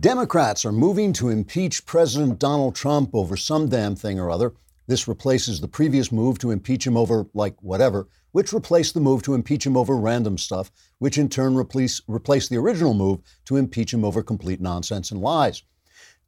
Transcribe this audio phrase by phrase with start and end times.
[0.00, 4.52] Democrats are moving to impeach President Donald Trump over some damn thing or other.
[4.86, 9.22] This replaces the previous move to impeach him over, like, whatever, which replaced the move
[9.22, 13.56] to impeach him over random stuff, which in turn replace, replaced the original move to
[13.56, 15.62] impeach him over complete nonsense and lies.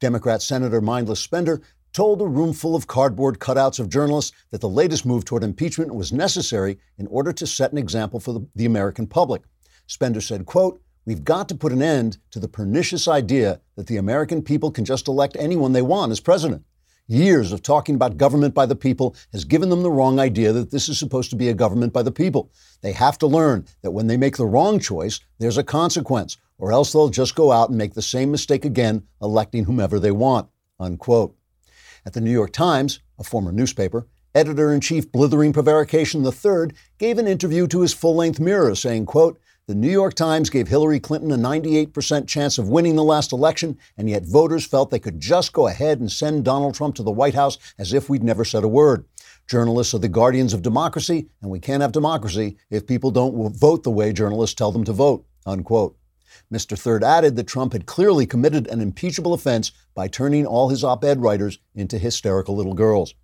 [0.00, 1.60] Democrat Senator Mindless Spender
[1.92, 5.94] told a room full of cardboard cutouts of journalists that the latest move toward impeachment
[5.94, 9.42] was necessary in order to set an example for the, the American public.
[9.86, 13.96] Spender said, quote, We've got to put an end to the pernicious idea that the
[13.96, 16.64] American people can just elect anyone they want as president.
[17.06, 20.70] Years of talking about government by the people has given them the wrong idea that
[20.70, 22.52] this is supposed to be a government by the people.
[22.82, 26.70] They have to learn that when they make the wrong choice, there's a consequence, or
[26.70, 30.48] else they'll just go out and make the same mistake again, electing whomever they want.
[30.78, 31.34] Unquote.
[32.06, 37.18] At the New York Times, a former newspaper, editor in chief Blithering Prevarication III gave
[37.18, 40.98] an interview to his full length mirror saying, quote, the New York Times gave Hillary
[40.98, 45.20] Clinton a 98% chance of winning the last election, and yet voters felt they could
[45.20, 48.44] just go ahead and send Donald Trump to the White House as if we'd never
[48.44, 49.04] said a word.
[49.48, 53.84] Journalists are the guardians of democracy, and we can't have democracy if people don't vote
[53.84, 55.24] the way journalists tell them to vote.
[55.46, 55.96] Unquote.
[56.52, 56.76] Mr.
[56.76, 61.04] Third added that Trump had clearly committed an impeachable offense by turning all his op
[61.04, 63.14] ed writers into hysterical little girls.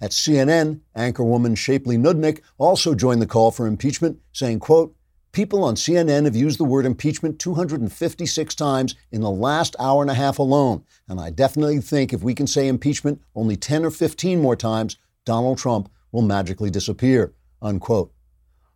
[0.00, 4.96] At CNN, anchorwoman Shapley Nudnick also joined the call for impeachment, saying, quote,
[5.32, 10.10] People on CNN have used the word impeachment 256 times in the last hour and
[10.10, 10.84] a half alone.
[11.08, 14.98] And I definitely think if we can say impeachment only 10 or 15 more times,
[15.24, 17.32] Donald Trump will magically disappear.
[17.62, 18.12] Unquote.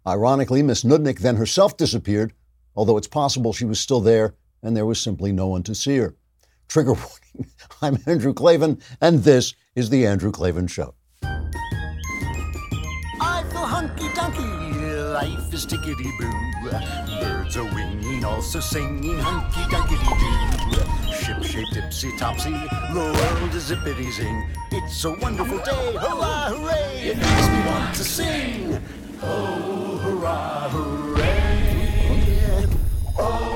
[0.06, 2.32] Ironically, Miss Nudnik then herself disappeared,
[2.74, 5.98] although it's possible she was still there and there was simply no one to see
[5.98, 6.16] her.
[6.68, 7.52] Trigger warning.
[7.82, 10.94] I'm Andrew Klavan, and this is The Andrew Klavan Show.
[15.56, 16.30] Is tickety boo.
[17.18, 19.96] Birds are winging, also singing hunky dunky
[20.70, 21.12] doo.
[21.14, 22.52] Ship shaped ipsy topsy.
[22.92, 24.46] The world is zippity zing.
[24.70, 25.94] It's a wonderful day.
[25.94, 27.08] Hurrah, hooray!
[27.08, 28.82] It makes me want to sing.
[29.22, 32.66] Oh, hurrah, hooray!
[33.19, 33.56] Oh,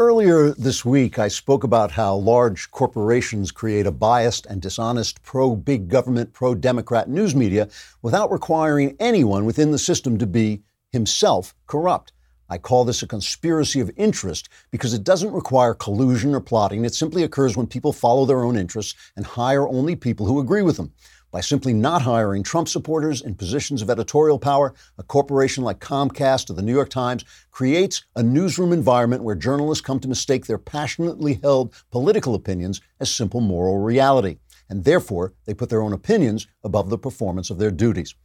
[0.00, 5.54] Earlier this week, I spoke about how large corporations create a biased and dishonest pro
[5.54, 7.68] big government, pro Democrat news media
[8.00, 12.14] without requiring anyone within the system to be himself corrupt.
[12.48, 16.86] I call this a conspiracy of interest because it doesn't require collusion or plotting.
[16.86, 20.62] It simply occurs when people follow their own interests and hire only people who agree
[20.62, 20.94] with them.
[21.32, 26.50] By simply not hiring Trump supporters in positions of editorial power, a corporation like Comcast
[26.50, 30.58] or the New York Times creates a newsroom environment where journalists come to mistake their
[30.58, 34.38] passionately held political opinions as simple moral reality.
[34.68, 38.16] And therefore, they put their own opinions above the performance of their duties.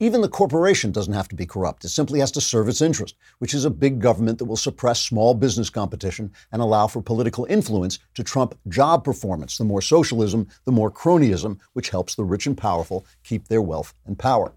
[0.00, 1.84] Even the corporation doesn't have to be corrupt.
[1.84, 5.02] It simply has to serve its interest, which is a big government that will suppress
[5.02, 9.58] small business competition and allow for political influence to trump job performance.
[9.58, 13.94] The more socialism, the more cronyism, which helps the rich and powerful keep their wealth
[14.04, 14.52] and power.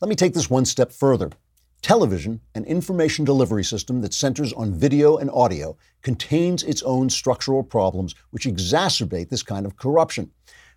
[0.00, 1.30] Let me take this one step further.
[1.80, 7.62] Television, an information delivery system that centers on video and audio, contains its own structural
[7.62, 10.30] problems which exacerbate this kind of corruption.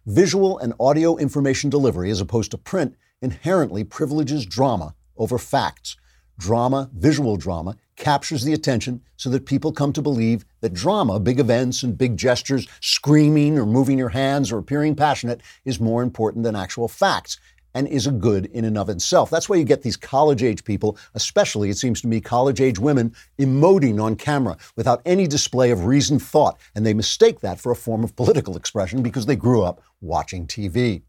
[0.06, 5.98] Visual and audio information delivery, as opposed to print, inherently privileges drama over facts.
[6.38, 11.40] Drama, visual drama, captures the attention so that people come to believe that drama, big
[11.40, 16.44] events and big gestures, screaming or moving your hands or appearing passionate, is more important
[16.44, 17.40] than actual facts
[17.74, 19.30] and is a good in and of itself.
[19.30, 22.80] That's why you get these college age people, especially, it seems to me, college age
[22.80, 26.60] women, emoting on camera without any display of reasoned thought.
[26.74, 30.48] And they mistake that for a form of political expression because they grew up watching
[30.48, 31.04] TV.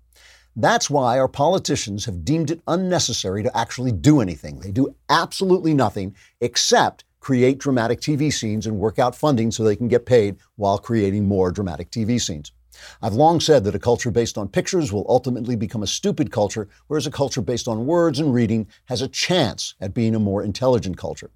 [0.61, 4.59] That's why our politicians have deemed it unnecessary to actually do anything.
[4.59, 9.77] They do absolutely nothing except create dramatic TV scenes and work out funding so they
[9.77, 12.51] can get paid while creating more dramatic TV scenes.
[13.01, 16.69] I've long said that a culture based on pictures will ultimately become a stupid culture,
[16.89, 20.43] whereas a culture based on words and reading has a chance at being a more
[20.43, 21.31] intelligent culture.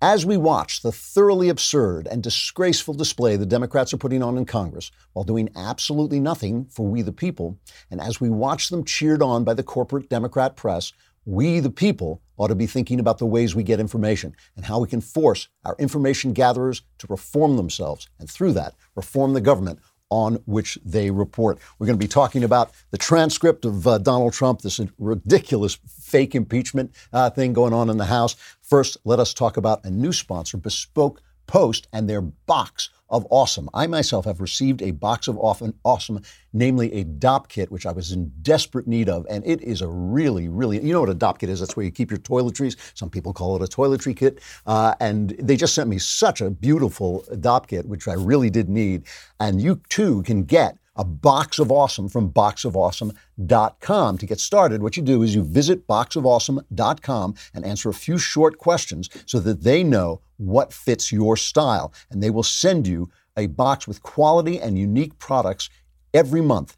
[0.00, 4.44] As we watch the thoroughly absurd and disgraceful display the Democrats are putting on in
[4.44, 7.58] Congress while doing absolutely nothing for we the people,
[7.90, 10.92] and as we watch them cheered on by the corporate Democrat press,
[11.24, 14.78] we the people ought to be thinking about the ways we get information and how
[14.78, 19.80] we can force our information gatherers to reform themselves and through that reform the government
[20.10, 21.58] on which they report.
[21.78, 26.34] We're going to be talking about the transcript of uh, Donald Trump, this ridiculous fake
[26.34, 28.36] impeachment uh, thing going on in the House.
[28.62, 33.68] First, let us talk about a new sponsor, Bespoke Post and their box of awesome.
[33.72, 36.22] I myself have received a box of awesome,
[36.52, 39.26] namely a Dopp kit, which I was in desperate need of.
[39.30, 41.60] And it is a really, really, you know what a Dopp kit is?
[41.60, 42.76] That's where you keep your toiletries.
[42.94, 44.40] Some people call it a toiletry kit.
[44.66, 48.68] Uh, and they just sent me such a beautiful Dopp kit, which I really did
[48.68, 49.04] need.
[49.40, 54.18] And you too can get a box of awesome from boxofawesome.com.
[54.18, 58.58] To get started, what you do is you visit boxofawesome.com and answer a few short
[58.58, 61.92] questions so that they know what fits your style.
[62.10, 65.70] And they will send you a box with quality and unique products
[66.12, 66.76] every month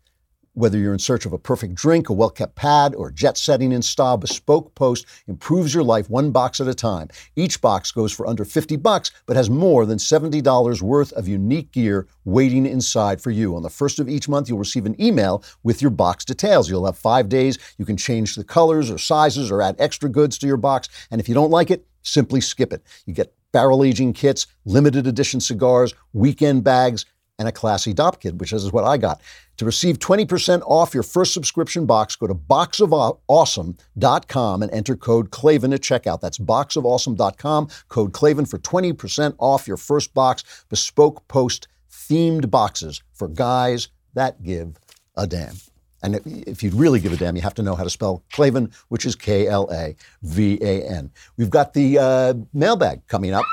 [0.55, 3.73] whether you're in search of a perfect drink, a well kept pad, or jet setting
[3.73, 7.09] in style, Bespoke Post improves your life one box at a time.
[7.37, 11.73] Each box goes for under 50 bucks, but has more than $70 worth of unique
[11.73, 13.55] gear waiting inside for you.
[13.55, 16.69] On the first of each month, you'll receive an email with your box details.
[16.69, 17.59] You'll have five days.
[17.79, 20.89] You can change the colors or sizes or add extra goods to your box.
[21.11, 22.83] And if you don't like it, simply skip it.
[23.07, 27.05] You get barrel aging kits, limited edition cigars, weekend bags,
[27.41, 29.21] and a classy Dopp kit, which is what I got.
[29.57, 35.73] To receive 20% off your first subscription box, go to boxofawesome.com and enter code Klavan
[35.73, 36.21] at checkout.
[36.21, 40.45] That's boxofawesome.com, code Klavan for 20% off your first box.
[40.69, 44.79] Bespoke post themed boxes for guys that give
[45.17, 45.57] a damn.
[46.03, 48.73] And if you'd really give a damn, you have to know how to spell Klavan,
[48.89, 51.11] which is K L A V A N.
[51.37, 53.45] We've got the uh, mailbag coming up.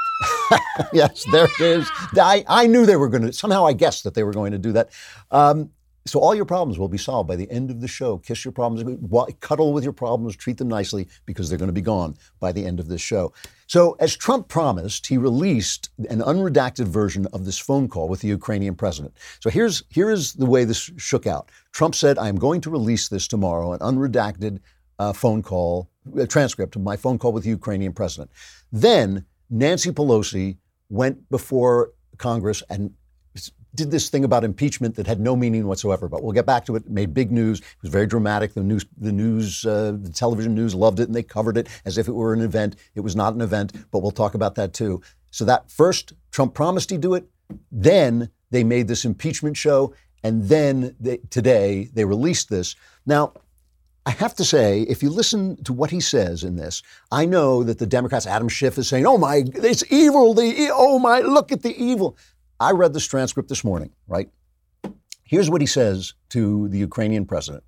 [0.93, 1.89] yes, there it is.
[2.15, 4.57] I, I knew they were going to, somehow I guessed that they were going to
[4.57, 4.89] do that.
[5.31, 5.71] Um,
[6.07, 8.17] so all your problems will be solved by the end of the show.
[8.17, 8.99] Kiss your problems,
[9.39, 12.65] cuddle with your problems, treat them nicely because they're going to be gone by the
[12.65, 13.33] end of this show.
[13.67, 18.27] So, as Trump promised, he released an unredacted version of this phone call with the
[18.29, 19.13] Ukrainian president.
[19.41, 21.49] So here's here is the way this shook out.
[21.71, 24.59] Trump said, "I am going to release this tomorrow, an unredacted
[24.99, 28.31] uh, phone call, a transcript of my phone call with the Ukrainian president."
[28.71, 30.57] Then Nancy Pelosi
[30.89, 32.93] went before Congress and
[33.77, 36.09] did this thing about impeachment that had no meaning whatsoever.
[36.09, 36.83] But we'll get back to it.
[36.85, 37.59] it made big news.
[37.59, 38.53] It was very dramatic.
[38.53, 41.97] The news, the news, uh, the television news loved it, and they covered it as
[41.97, 42.75] if it were an event.
[42.95, 45.01] It was not an event, but we'll talk about that too.
[45.31, 47.29] So that first, Trump promised he'd do it.
[47.71, 49.93] Then they made this impeachment show,
[50.23, 52.75] and then they, today they released this.
[53.05, 53.33] Now,
[54.05, 56.81] I have to say, if you listen to what he says in this,
[57.11, 60.33] I know that the Democrats, Adam Schiff is saying, "Oh my, it's evil!
[60.33, 62.17] The oh my, look at the evil."
[62.59, 63.91] I read this transcript this morning.
[64.07, 64.29] Right?
[65.23, 67.63] Here's what he says to the Ukrainian president.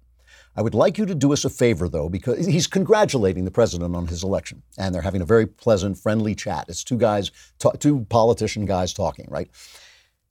[0.56, 3.95] I would like you to do us a favor, though, because he's congratulating the president
[3.95, 6.65] on his election, and they're having a very pleasant, friendly chat.
[6.68, 7.31] It's two guys,
[7.80, 9.50] two politician guys talking, right?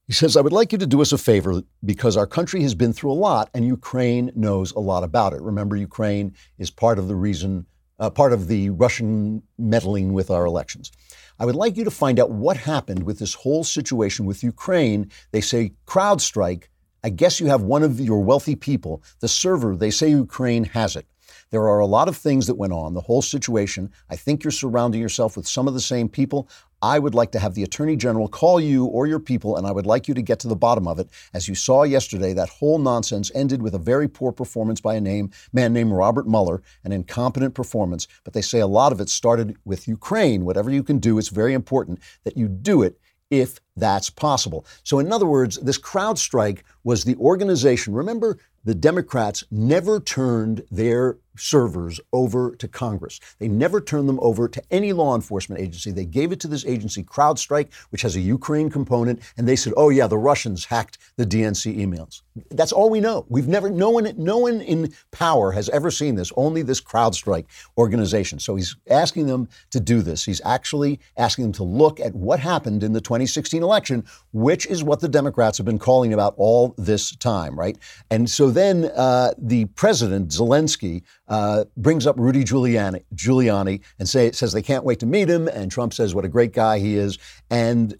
[0.06, 2.74] He says, I would like you to do us a favor because our country has
[2.74, 5.42] been through a lot and Ukraine knows a lot about it.
[5.42, 7.66] Remember, Ukraine is part of the reason,
[7.98, 10.92] uh, part of the Russian meddling with our elections.
[11.38, 15.10] I would like you to find out what happened with this whole situation with Ukraine.
[15.30, 16.64] They say CrowdStrike.
[17.04, 20.96] I guess you have one of your wealthy people, the server, they say Ukraine has
[20.96, 21.06] it.
[21.50, 23.90] There are a lot of things that went on, the whole situation.
[24.10, 26.48] I think you're surrounding yourself with some of the same people.
[26.82, 29.72] I would like to have the Attorney General call you or your people, and I
[29.72, 31.08] would like you to get to the bottom of it.
[31.32, 35.00] As you saw yesterday, that whole nonsense ended with a very poor performance by a
[35.00, 38.06] name, man named Robert Mueller, an incompetent performance.
[38.24, 40.44] But they say a lot of it started with Ukraine.
[40.44, 44.64] Whatever you can do, it's very important that you do it if that's possible.
[44.84, 47.94] So, in other words, this CrowdStrike was the organization.
[47.94, 53.20] Remember, the Democrats never turned their servers over to Congress.
[53.38, 55.90] They never turned them over to any law enforcement agency.
[55.90, 59.72] They gave it to this agency, CrowdStrike, which has a Ukraine component, and they said,
[59.76, 63.26] "Oh yeah, the Russians hacked the DNC emails." That's all we know.
[63.28, 66.32] We've never, no one, no one in power has ever seen this.
[66.36, 68.38] Only this CrowdStrike organization.
[68.38, 70.24] So he's asking them to do this.
[70.24, 74.84] He's actually asking them to look at what happened in the 2016 election, which is
[74.84, 77.76] what the Democrats have been calling about all this time, right?
[78.10, 84.32] And so then uh, the president Zelensky uh, brings up Rudy Giuliani, Giuliani and say,
[84.32, 85.48] says they can't wait to meet him.
[85.48, 87.18] And Trump says what a great guy he is.
[87.50, 87.96] And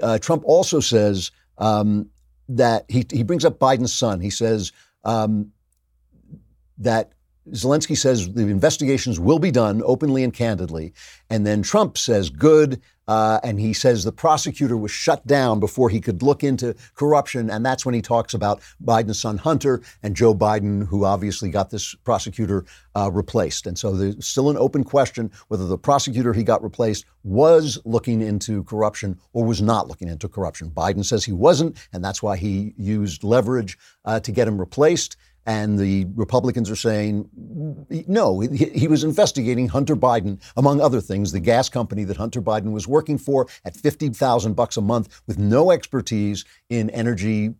[0.00, 2.08] uh, Trump also says um,
[2.48, 4.20] that he, he brings up Biden's son.
[4.20, 4.72] He says
[5.04, 5.52] um,
[6.78, 7.12] that
[7.50, 10.92] Zelensky says the investigations will be done openly and candidly.
[11.28, 12.80] And then Trump says, good.
[13.08, 17.50] Uh, and he says the prosecutor was shut down before he could look into corruption.
[17.50, 21.70] And that's when he talks about Biden's son Hunter and Joe Biden, who obviously got
[21.70, 23.66] this prosecutor uh, replaced.
[23.66, 28.20] And so there's still an open question whether the prosecutor he got replaced was looking
[28.20, 30.70] into corruption or was not looking into corruption.
[30.70, 35.16] Biden says he wasn't, and that's why he used leverage uh, to get him replaced.
[35.46, 37.28] And the Republicans are saying,
[38.06, 42.40] no, he, he, was investigating Hunter Biden, among other things, the gas company that Hunter
[42.40, 47.54] Biden was working for at 50,000 bucks a month with no expertise in energy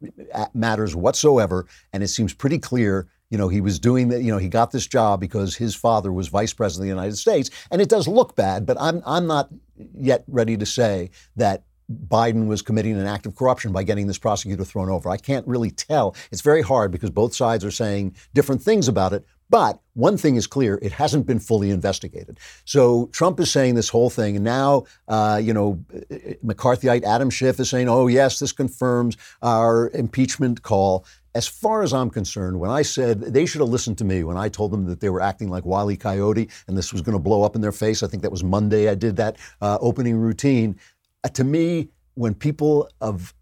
[0.54, 1.66] matters whatsoever.
[1.92, 4.72] And it seems pretty clear you know, he was doing that, you know, he got
[4.72, 7.48] this job because his father was vice president of the United States.
[7.70, 9.48] And it does look bad, but I'm, I'm not
[9.94, 14.18] yet ready to say that Biden was committing an act of corruption by getting this
[14.18, 15.08] prosecutor thrown over.
[15.08, 16.14] I can't really tell.
[16.30, 19.24] It's very hard because both sides are saying different things about it.
[19.52, 22.40] But one thing is clear: it hasn't been fully investigated.
[22.64, 25.84] So Trump is saying this whole thing, and now, uh, you know,
[26.42, 31.92] McCarthyite Adam Schiff is saying, "Oh yes, this confirms our impeachment call." As far as
[31.92, 34.86] I'm concerned, when I said they should have listened to me when I told them
[34.86, 35.96] that they were acting like Wile E.
[35.96, 38.44] Coyote and this was going to blow up in their face, I think that was
[38.44, 38.88] Monday.
[38.88, 40.78] I did that uh, opening routine.
[41.24, 43.34] Uh, to me, when people of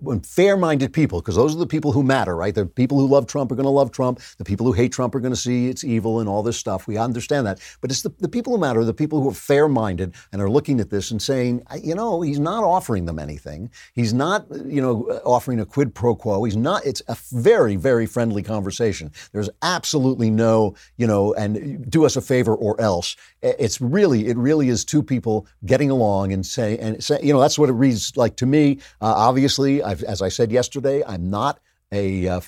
[0.00, 2.54] when fair-minded people, because those are the people who matter, right?
[2.54, 4.20] The people who love Trump are going to love Trump.
[4.38, 6.86] The people who hate Trump are going to see it's evil and all this stuff.
[6.86, 10.14] We understand that, but it's the, the people who matter, the people who are fair-minded
[10.32, 13.70] and are looking at this and saying, you know, he's not offering them anything.
[13.94, 16.44] He's not, you know, offering a quid pro quo.
[16.44, 16.84] He's not.
[16.86, 19.12] It's a very, very friendly conversation.
[19.32, 23.16] There's absolutely no, you know, and do us a favor or else.
[23.42, 27.40] It's really, it really is two people getting along and say, and say, you know,
[27.40, 28.78] that's what it reads like to me.
[29.00, 31.60] Uh, obviously I've, as I said yesterday, I'm not
[31.92, 32.40] a uh,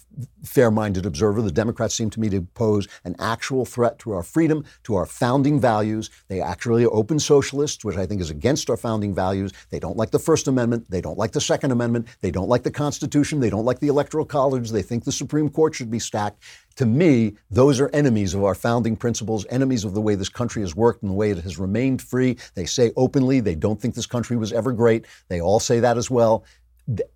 [0.45, 1.41] fair minded observer.
[1.41, 5.07] The Democrats seem to me to pose an actual threat to our freedom, to our
[5.07, 6.11] founding values.
[6.29, 9.53] They actually are open socialists, which I think is against our founding values.
[9.71, 10.91] They don't like the First Amendment.
[10.91, 12.09] They don't like the Second Amendment.
[12.21, 13.41] They don't like the Constitution.
[13.41, 14.71] They don't like the Electoral College.
[14.71, 16.43] They think the Supreme Court should be stacked.
[16.77, 20.61] To me, those are enemies of our founding principles, enemies of the way this country
[20.63, 22.37] has worked and the way it has remained free.
[22.55, 25.07] They say openly they don't think this country was ever great.
[25.29, 26.45] They all say that as well.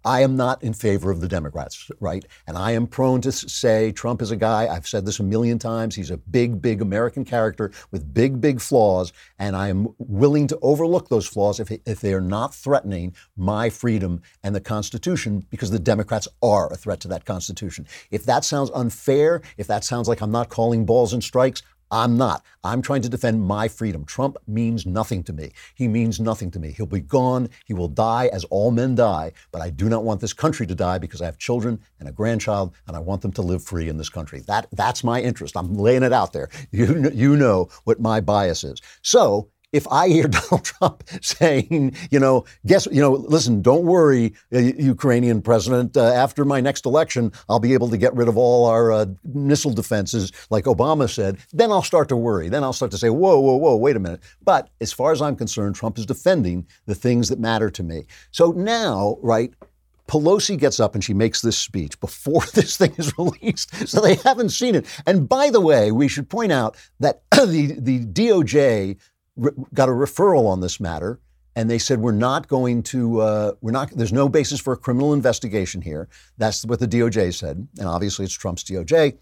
[0.05, 2.25] I am not in favor of the Democrats, right?
[2.47, 5.59] And I am prone to say Trump is a guy, I've said this a million
[5.59, 9.13] times, he's a big, big American character with big, big flaws.
[9.39, 13.71] And I am willing to overlook those flaws if, if they are not threatening my
[13.71, 17.87] freedom and the Constitution, because the Democrats are a threat to that Constitution.
[18.11, 22.17] If that sounds unfair, if that sounds like I'm not calling balls and strikes, I'm
[22.17, 22.45] not.
[22.63, 24.05] I'm trying to defend my freedom.
[24.05, 25.53] Trump means nothing to me.
[25.75, 26.73] He means nothing to me.
[26.73, 27.49] He'll be gone.
[27.65, 29.33] He will die as all men die.
[29.51, 32.13] But I do not want this country to die because I have children and a
[32.13, 34.41] grandchild, and I want them to live free in this country.
[34.47, 35.57] That that's my interest.
[35.57, 36.49] I'm laying it out there.
[36.73, 38.81] You you know what my bias is.
[39.03, 44.35] So if I hear Donald Trump saying, you know, guess, you know, listen, don't worry,
[44.53, 48.37] uh, Ukrainian president, uh, after my next election, I'll be able to get rid of
[48.37, 52.49] all our uh, missile defenses, like Obama said, then I'll start to worry.
[52.49, 54.21] Then I'll start to say, whoa, whoa, whoa, wait a minute.
[54.43, 58.05] But as far as I'm concerned, Trump is defending the things that matter to me.
[58.31, 59.53] So now, right,
[60.11, 64.17] Pelosi gets up and she makes this speech before this thing is released, so they
[64.17, 64.85] haven't seen it.
[65.07, 68.99] And by the way, we should point out that the, the DOJ
[69.41, 71.21] re- got a referral on this matter,
[71.57, 73.91] and they said we're not going to, uh, we're not.
[73.91, 76.09] There's no basis for a criminal investigation here.
[76.39, 79.19] That's what the DOJ said, and obviously it's Trump's DOJ.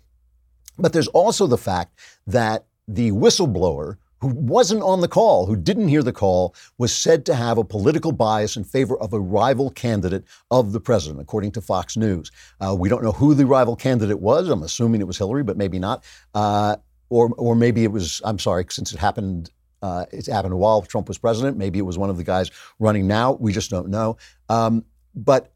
[0.78, 5.88] But there's also the fact that the whistleblower who wasn't on the call, who didn't
[5.88, 9.70] hear the call, was said to have a political bias in favor of a rival
[9.70, 12.30] candidate of the president, according to Fox News.
[12.60, 14.48] Uh, we don't know who the rival candidate was.
[14.48, 16.04] I'm assuming it was Hillary, but maybe not.
[16.34, 16.76] Uh,
[17.10, 19.50] or, or maybe it was, I'm sorry, since it happened
[19.82, 21.56] uh, it happened while Trump was president.
[21.56, 23.32] Maybe it was one of the guys running now.
[23.32, 24.16] We just don't know.
[24.48, 25.52] Um, but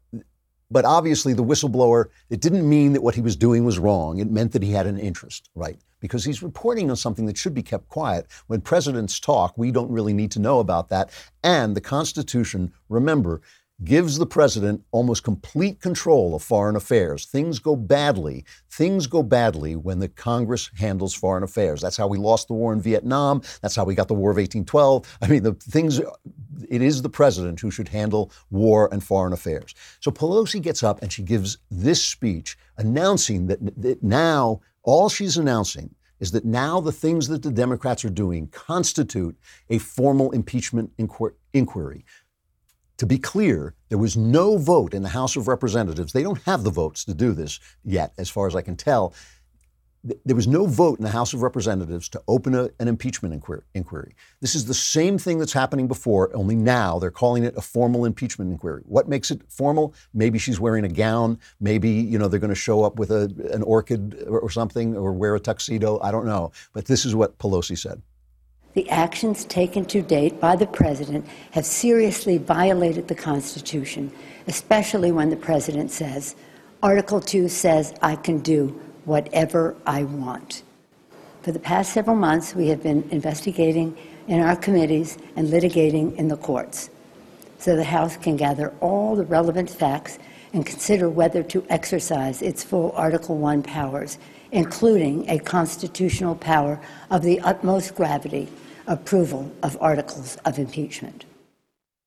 [0.73, 4.17] but obviously, the whistleblower, it didn't mean that what he was doing was wrong.
[4.17, 5.77] It meant that he had an interest, right?
[5.99, 8.25] Because he's reporting on something that should be kept quiet.
[8.47, 11.11] When presidents talk, we don't really need to know about that.
[11.43, 13.41] And the Constitution, remember,
[13.83, 17.25] gives the president almost complete control of foreign affairs.
[17.25, 18.45] Things go badly.
[18.69, 21.81] Things go badly when the Congress handles foreign affairs.
[21.81, 23.41] That's how we lost the war in Vietnam.
[23.61, 25.17] That's how we got the War of 1812.
[25.21, 25.99] I mean, the things,
[26.69, 29.73] it is the president who should handle war and foreign affairs.
[29.99, 35.37] So Pelosi gets up and she gives this speech announcing that, that now all she's
[35.37, 39.35] announcing is that now the things that the Democrats are doing constitute
[39.69, 40.89] a formal impeachment
[41.53, 42.05] inquiry.
[43.03, 46.13] To be clear, there was no vote in the House of Representatives.
[46.13, 49.13] They don't have the votes to do this yet, as far as I can tell.
[50.23, 53.33] There was no vote in the House of Representatives to open a, an impeachment
[53.73, 54.15] inquiry.
[54.39, 58.05] This is the same thing that's happening before, only now they're calling it a formal
[58.05, 58.83] impeachment inquiry.
[58.85, 59.93] What makes it formal?
[60.13, 61.39] Maybe she's wearing a gown.
[61.59, 64.95] Maybe you know they're going to show up with a, an orchid or, or something,
[64.95, 65.99] or wear a tuxedo.
[65.99, 66.53] I don't know.
[66.71, 68.01] But this is what Pelosi said.
[68.73, 74.11] The actions taken to date by the President have seriously violated the Constitution,
[74.47, 76.35] especially when the President says,
[76.81, 80.63] Article 2 says I can do whatever I want.
[81.43, 83.95] For the past several months, we have been investigating
[84.27, 86.89] in our committees and litigating in the courts
[87.59, 90.19] so the House can gather all the relevant facts
[90.51, 94.17] and consider whether to exercise its full Article 1 powers,
[94.51, 98.49] including a constitutional power of the utmost gravity
[98.87, 101.25] approval of articles of impeachment.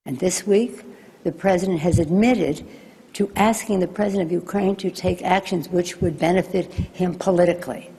[0.04, 0.82] And this week,
[1.24, 2.64] the President has admitted
[3.14, 7.90] to asking the President of Ukraine to take actions which would benefit him politically.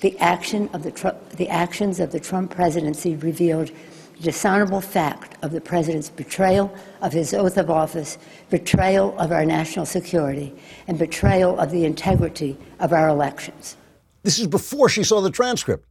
[0.00, 3.70] The, action of the, the actions of the Trump presidency revealed
[4.16, 8.18] the dishonorable fact of the president's betrayal of his oath of office,
[8.50, 10.52] betrayal of our national security,
[10.86, 13.76] and betrayal of the integrity of our elections.
[14.22, 15.85] This is before she saw the transcript.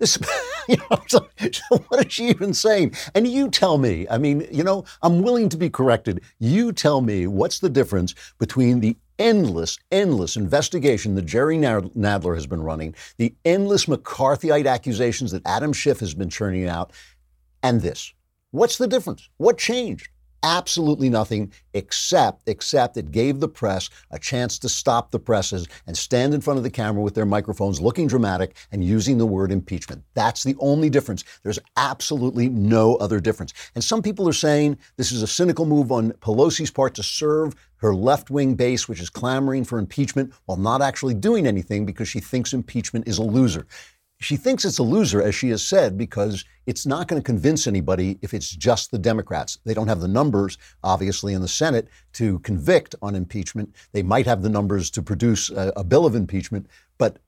[0.00, 0.18] This,
[0.68, 0.98] you know,
[1.88, 2.94] what is she even saying?
[3.14, 4.08] And you tell me.
[4.10, 6.22] I mean, you know, I'm willing to be corrected.
[6.38, 12.46] You tell me what's the difference between the endless, endless investigation that Jerry Nadler has
[12.46, 16.92] been running, the endless McCarthyite accusations that Adam Schiff has been churning out,
[17.62, 18.12] and this.
[18.50, 19.28] What's the difference?
[19.36, 20.08] What changed?
[20.42, 25.96] Absolutely nothing except except it gave the press a chance to stop the presses and
[25.96, 29.52] stand in front of the camera with their microphones looking dramatic and using the word
[29.52, 30.02] impeachment.
[30.14, 31.24] That's the only difference.
[31.42, 33.52] There's absolutely no other difference.
[33.74, 37.54] And some people are saying this is a cynical move on Pelosi's part to serve
[37.76, 42.20] her left-wing base which is clamoring for impeachment while not actually doing anything because she
[42.20, 43.66] thinks impeachment is a loser.
[44.20, 47.66] She thinks it's a loser, as she has said, because it's not going to convince
[47.66, 49.58] anybody if it's just the Democrats.
[49.64, 53.74] They don't have the numbers, obviously, in the Senate to convict on impeachment.
[53.92, 56.66] They might have the numbers to produce a, a bill of impeachment,
[56.98, 57.18] but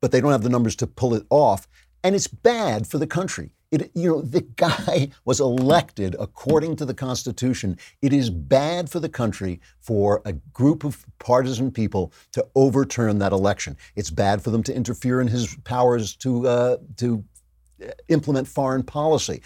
[0.00, 1.66] but they don't have the numbers to pull it off.
[2.02, 3.52] And it's bad for the country.
[3.74, 7.76] It, you know, the guy was elected according to the Constitution.
[8.02, 13.32] It is bad for the country for a group of partisan people to overturn that
[13.32, 13.76] election.
[13.96, 17.24] It's bad for them to interfere in his powers to uh, to
[18.08, 19.42] implement foreign policy.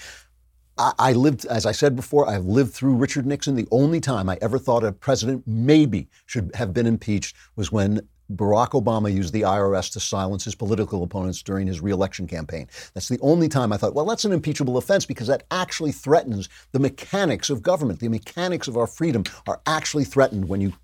[0.76, 3.56] I, I lived, as I said before, I've lived through Richard Nixon.
[3.56, 8.06] The only time I ever thought a president maybe should have been impeached was when
[8.35, 12.68] Barack Obama used the IRS to silence his political opponents during his reelection campaign.
[12.92, 16.49] That's the only time I thought, well, that's an impeachable offense because that actually threatens
[16.73, 18.00] the mechanics of government.
[18.00, 20.75] The mechanics of our freedom are actually threatened when you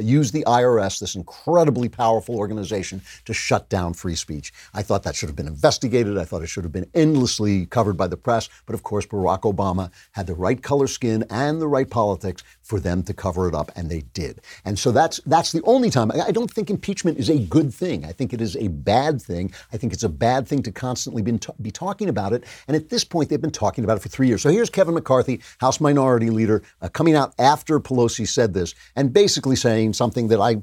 [0.00, 4.52] use the IRS, this incredibly powerful organization, to shut down free speech.
[4.72, 6.16] I thought that should have been investigated.
[6.16, 8.48] I thought it should have been endlessly covered by the press.
[8.64, 12.80] But of course, Barack Obama had the right color skin and the right politics for
[12.80, 14.40] them to cover it up, and they did.
[14.64, 16.10] And so that's that's the only time.
[16.10, 18.06] I don't think impeachment is a good thing.
[18.06, 19.52] I think it is a bad thing.
[19.74, 22.44] I think it's a bad thing to constantly be, be talking about it.
[22.66, 24.40] And at this point, they've been talking about it for three years.
[24.40, 29.12] So here's Kevin McCarthy, House Minority Leader, uh, coming out after Pelosi said this and
[29.12, 30.62] basically saying something that I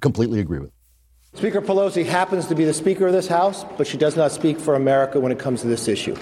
[0.00, 0.72] completely agree with.
[1.34, 4.58] Speaker Pelosi happens to be the Speaker of this House, but she does not speak
[4.58, 6.16] for America when it comes to this issue.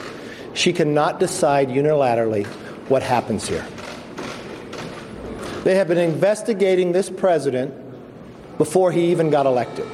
[0.53, 2.45] She cannot decide unilaterally
[2.91, 3.67] what happens here.
[5.65, 7.75] They have been investigating this president
[8.59, 9.87] before he even got elected.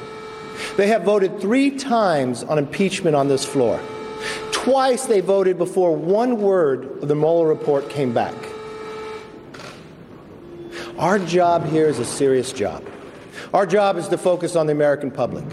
[0.77, 3.79] They have voted three times on impeachment on this floor.
[4.51, 8.35] Twice they voted before one word of the Mueller report came back.
[10.97, 12.83] Our job here is a serious job.
[13.53, 15.45] Our job is to focus on the American public.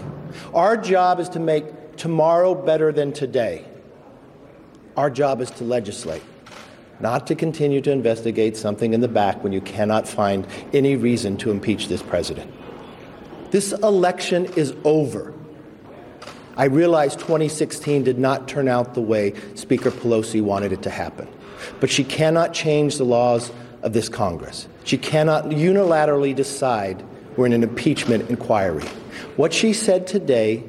[0.53, 3.65] Our job is to make tomorrow better than today.
[4.97, 6.23] Our job is to legislate,
[6.99, 11.37] not to continue to investigate something in the back when you cannot find any reason
[11.37, 12.51] to impeach this president.
[13.51, 15.33] This election is over.
[16.57, 21.27] I realize 2016 did not turn out the way Speaker Pelosi wanted it to happen.
[21.79, 23.51] But she cannot change the laws
[23.83, 24.67] of this Congress.
[24.83, 27.03] She cannot unilaterally decide
[27.35, 28.83] we're in an impeachment inquiry.
[29.35, 30.63] What she said today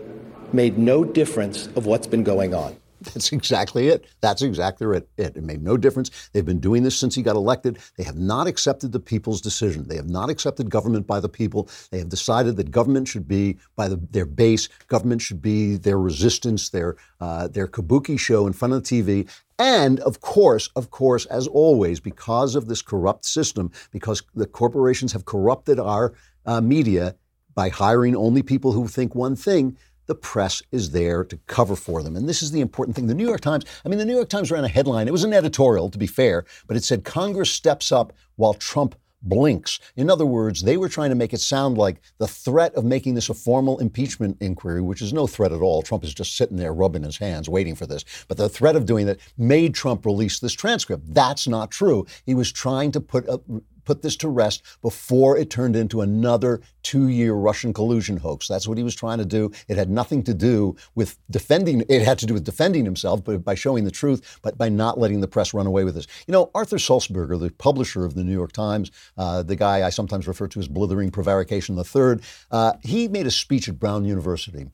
[0.53, 2.77] made no difference of what's been going on.
[3.01, 4.07] That's exactly it.
[4.21, 5.09] That's exactly it.
[5.17, 6.31] It made no difference.
[6.33, 7.79] They've been doing this since he got elected.
[7.97, 9.87] They have not accepted the people's decision.
[9.87, 11.69] They have not accepted government by the people.
[11.91, 14.69] They have decided that government should be by the, their base.
[14.89, 19.31] Government should be their resistance, their uh, their kabuki show in front of the TV.
[19.59, 25.13] And of course, of course, as always, because of this corrupt system, because the corporations
[25.13, 26.15] have corrupted our
[26.47, 27.17] uh, media
[27.55, 29.77] by hiring only people who think one thing,
[30.09, 32.17] the press is there to cover for them.
[32.17, 33.07] And this is the important thing.
[33.07, 35.07] The New York Times, I mean, the New York Times ran a headline.
[35.07, 38.97] It was an editorial, to be fair, but it said Congress steps up while Trump
[39.23, 39.81] blinks.
[39.97, 43.15] In other words, they were trying to make it sound like the threat of making
[43.15, 45.83] this a formal impeachment inquiry, which is no threat at all.
[45.83, 48.05] Trump is just sitting there rubbing his hands waiting for this.
[48.29, 51.13] But the threat of doing that made Trump release this transcript.
[51.13, 52.07] That's not true.
[52.27, 53.41] He was trying to put a,
[53.89, 58.47] put this to rest before it turned into another two year Russian collusion hoax.
[58.47, 59.51] That's what he was trying to do.
[59.67, 63.43] It had nothing to do with defending, it had to do with defending himself but
[63.43, 66.07] by showing the truth, but by not letting the press run away with this.
[66.27, 69.89] You know, Arthur Sulzberger, the publisher of the New York Times, uh, the guy I
[69.89, 74.67] sometimes refer to as Blithering Prevarication III, uh, he made a speech at Brown University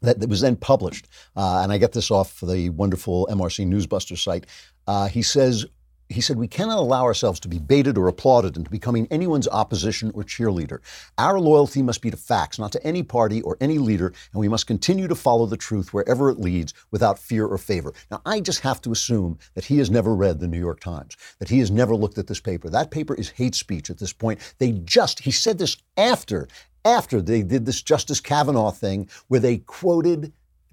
[0.00, 4.46] that, was then published, uh, and I get this off the wonderful MRC Newsbuster site.
[4.86, 5.66] Uh, he says,
[6.12, 10.10] he said, We cannot allow ourselves to be baited or applauded into becoming anyone's opposition
[10.14, 10.78] or cheerleader.
[11.18, 14.48] Our loyalty must be to facts, not to any party or any leader, and we
[14.48, 17.92] must continue to follow the truth wherever it leads without fear or favor.
[18.10, 21.16] Now, I just have to assume that he has never read the New York Times,
[21.38, 22.68] that he has never looked at this paper.
[22.68, 24.54] That paper is hate speech at this point.
[24.58, 26.48] They just, he said this after,
[26.84, 30.32] after they did this Justice Kavanaugh thing where they quoted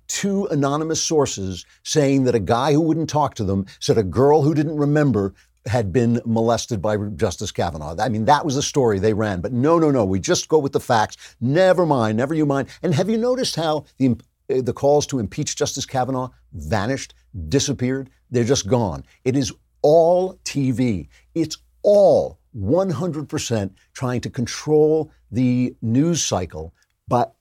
[0.10, 4.42] two anonymous sources saying that a guy who wouldn't talk to them said a girl
[4.42, 5.34] who didn't remember
[5.66, 7.96] had been molested by Justice Kavanaugh.
[8.00, 9.40] I mean, that was the story they ran.
[9.40, 10.04] But no, no, no.
[10.04, 11.36] We just go with the facts.
[11.40, 12.18] Never mind.
[12.18, 12.70] Never you mind.
[12.82, 14.18] And have you noticed how the
[14.50, 17.14] uh, the calls to impeach Justice Kavanaugh vanished,
[17.50, 18.10] disappeared?
[18.32, 19.04] They're just gone.
[19.24, 21.08] It is all TV.
[21.36, 26.74] It's all 100% trying to control the news cycle,
[27.08, 27.36] but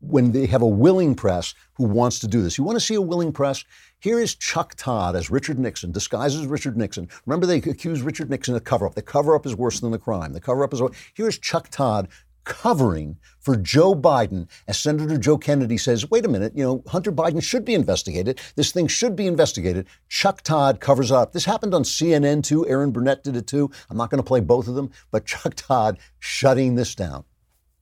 [0.00, 2.58] when they have a willing press who wants to do this.
[2.58, 3.64] You want to see a willing press?
[4.00, 7.08] Here is Chuck Todd as Richard Nixon, disguised as Richard Nixon.
[7.26, 8.94] Remember, they accused Richard Nixon of cover up.
[8.94, 10.32] The cover up is worse than the crime.
[10.32, 10.80] The cover up is.
[11.14, 12.08] Here's Chuck Todd
[12.48, 17.12] covering for Joe Biden as Senator Joe Kennedy says, wait a minute, you know, Hunter
[17.12, 18.40] Biden should be investigated.
[18.56, 19.86] This thing should be investigated.
[20.08, 21.32] Chuck Todd covers up.
[21.32, 22.66] This happened on CNN too.
[22.66, 23.70] Erin Burnett did it too.
[23.90, 27.24] I'm not going to play both of them, but Chuck Todd shutting this down.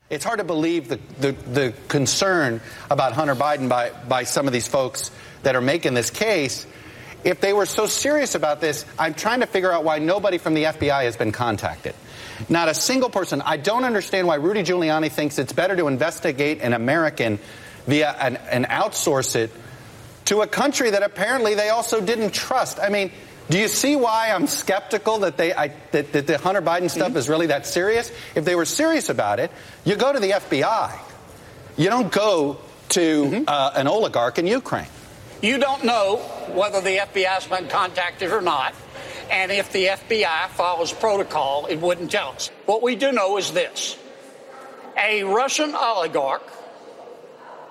[0.09, 2.61] It's hard to believe the, the, the, concern
[2.93, 5.11] about Hunter Biden by, by some of these folks
[5.43, 6.65] that are making this case.
[7.25, 10.55] If they were so serious about this, I'm trying to figure out why nobody from
[10.55, 11.97] the FBI has been contacted.
[12.49, 13.43] Not a single person.
[13.43, 17.41] I don't understand why Rudy Giuliani thinks it's better to investigate an American
[17.89, 19.51] via an, outsource it
[20.27, 22.79] to a country that apparently they also didn't trust.
[22.79, 23.11] I mean,
[23.49, 27.09] do you see why I'm skeptical that they I, that, that, the Hunter Biden stuff
[27.09, 27.17] mm-hmm.
[27.17, 28.11] is really that serious?
[28.35, 29.53] If they were serious about it,
[29.85, 30.99] you go to the FBI.
[31.77, 32.59] You don't go
[32.91, 33.45] to mm-hmm.
[33.47, 34.89] uh, an oligarch in Ukraine.
[35.43, 36.17] You don't know
[36.55, 38.75] whether the FBI has been contacted or not.
[39.31, 42.51] And if the FBI follows protocol, it wouldn't tell us.
[42.65, 43.97] What we do know is this
[44.97, 46.43] a Russian oligarch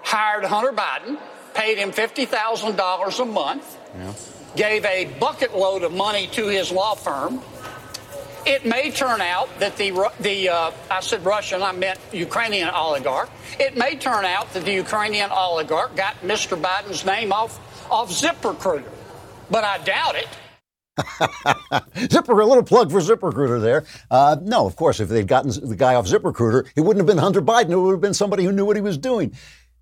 [0.03, 1.17] hired Hunter Biden,
[1.53, 3.77] paid him $50,000 a month.
[3.97, 4.13] Yeah
[4.55, 7.41] gave a bucket load of money to his law firm.
[8.45, 13.29] It may turn out that the, the uh, I said Russian, I meant Ukrainian oligarch.
[13.59, 16.59] It may turn out that the Ukrainian oligarch got Mr.
[16.59, 18.91] Biden's name off, off ZipRecruiter,
[19.49, 20.27] but I doubt it.
[22.11, 23.85] Zipper, a little plug for ZipRecruiter there.
[24.09, 27.17] Uh, no, of course, if they'd gotten the guy off ZipRecruiter, it wouldn't have been
[27.17, 27.71] Hunter Biden.
[27.71, 29.33] It would have been somebody who knew what he was doing.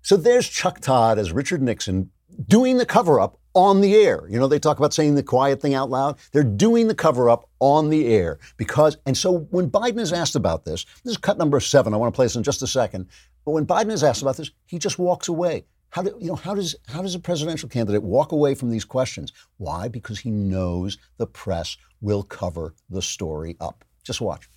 [0.02, 2.10] So there's Chuck Todd as Richard Nixon
[2.46, 4.26] doing the cover up on the air.
[4.28, 6.18] You know, they talk about saying the quiet thing out loud.
[6.32, 10.36] They're doing the cover up on the air because, and so when Biden is asked
[10.36, 11.94] about this, this is cut number seven.
[11.94, 13.06] I want to play this in just a second.
[13.44, 15.64] But when Biden is asked about this, he just walks away.
[15.90, 18.84] How do, you know, how does, how does a presidential candidate walk away from these
[18.84, 19.32] questions?
[19.58, 19.86] Why?
[19.86, 23.84] Because he knows the press will cover the story up.
[24.02, 24.48] Just watch.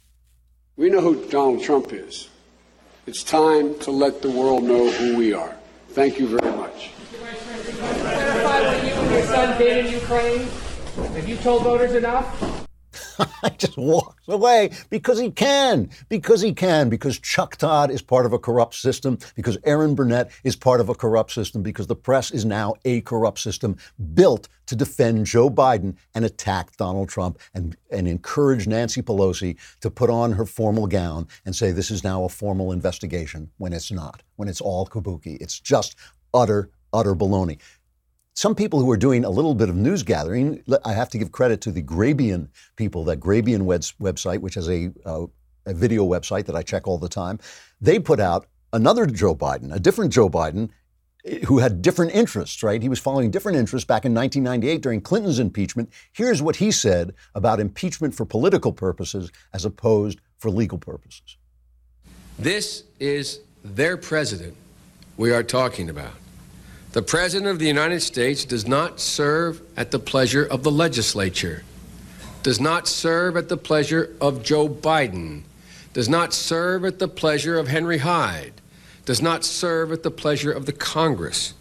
[0.75, 2.29] We know who Donald Trump is.
[3.05, 5.55] It's time to let the world know who we are.
[5.89, 8.16] Thank you very much
[9.17, 10.47] your son did in Ukraine?
[11.15, 12.63] Have you told voters enough?
[13.43, 18.27] I just walks away because he can, because he can, because Chuck Todd is part
[18.27, 21.95] of a corrupt system, because Erin Burnett is part of a corrupt system, because the
[21.95, 23.77] press is now a corrupt system
[24.13, 29.89] built to defend Joe Biden and attack Donald Trump and, and encourage Nancy Pelosi to
[29.89, 33.91] put on her formal gown and say this is now a formal investigation when it's
[33.91, 35.37] not, when it's all kabuki.
[35.41, 35.95] It's just
[36.33, 37.59] utter, utter baloney
[38.37, 41.31] some people who are doing a little bit of news gathering, I have to give
[41.31, 45.25] credit to the Grabien people, that Grabien website, which is a, uh,
[45.65, 47.39] a video website that I check all the time.
[47.81, 50.69] They put out another Joe Biden, a different Joe Biden,
[51.25, 52.79] eh, who had different interests, right?
[52.79, 55.91] He was following different interests back in 1998 during Clinton's impeachment.
[56.13, 61.37] Here's what he said about impeachment for political purposes as opposed for legal purposes.
[62.37, 64.55] This is their president
[65.17, 66.13] we are talking about.
[66.97, 71.61] The President of the United States does not serve at the pleasure of the legislature,
[72.41, 75.43] does not serve at the pleasure of Joe Biden,
[75.93, 78.53] does not serve at the pleasure of Henry Hyde,
[79.05, 81.53] does not serve at the pleasure of the Congress,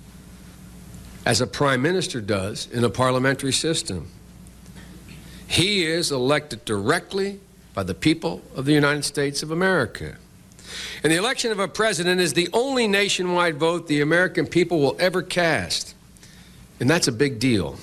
[1.26, 4.08] as a prime minister does in a parliamentary system.
[5.46, 7.40] He is elected directly
[7.74, 10.16] by the people of the United States of America.
[11.02, 14.96] And the election of a president is the only nationwide vote the American people will
[14.98, 15.94] ever cast.
[16.80, 17.78] And that's a big deal.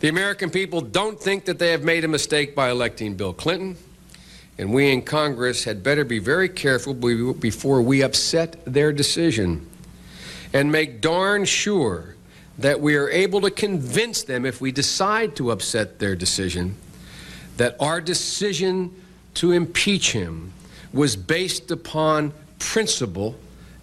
[0.00, 3.76] The American people don't think that they have made a mistake by electing Bill Clinton,
[4.58, 9.66] and we in Congress had better be very careful before we upset their decision
[10.52, 12.16] and make darn sure
[12.58, 16.76] that we are able to convince them if we decide to upset their decision
[17.56, 18.94] that our decision
[19.34, 20.52] to impeach him
[20.92, 23.34] was based upon principle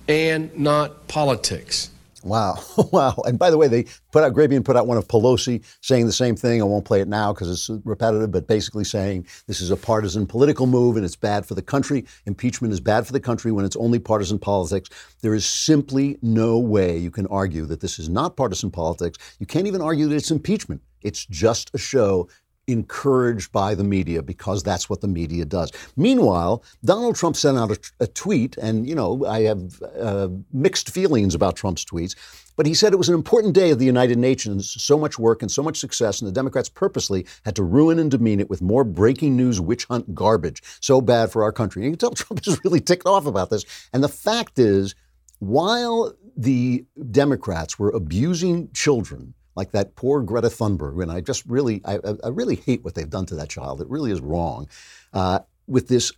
[0.07, 1.91] and not politics.
[2.23, 2.61] Wow.
[2.91, 3.21] Wow.
[3.25, 6.11] And by the way, they put out, Grabien put out one of Pelosi saying the
[6.11, 6.59] same thing.
[6.59, 10.25] I won't play it now because it's repetitive, but basically saying this is a partisan
[10.25, 12.05] political move and it's bad for the country.
[12.25, 14.89] Impeachment is bad for the country when it's only partisan politics.
[15.21, 19.19] There is simply no way you can argue that this is not partisan politics.
[19.39, 20.81] You can't even argue that it's impeachment.
[21.03, 22.27] It's just a show
[22.71, 25.71] encouraged by the media because that's what the media does.
[25.95, 30.89] Meanwhile, Donald Trump sent out a, a tweet, and you know I have uh, mixed
[30.89, 32.15] feelings about Trump's tweets.
[32.59, 35.41] But he said it was an important day of the United Nations, so much work
[35.41, 38.61] and so much success, and the Democrats purposely had to ruin and demean it with
[38.61, 40.61] more breaking news witch hunt garbage.
[40.81, 41.81] So bad for our country.
[41.81, 43.63] And you can tell Trump is really ticked off about this.
[43.93, 44.93] And the fact is,
[45.39, 51.81] while the Democrats were abusing children like that poor Greta Thunberg, and I just really,
[51.85, 53.81] I, I really hate what they've done to that child.
[53.81, 54.67] It really is wrong.
[55.13, 56.11] Uh, with this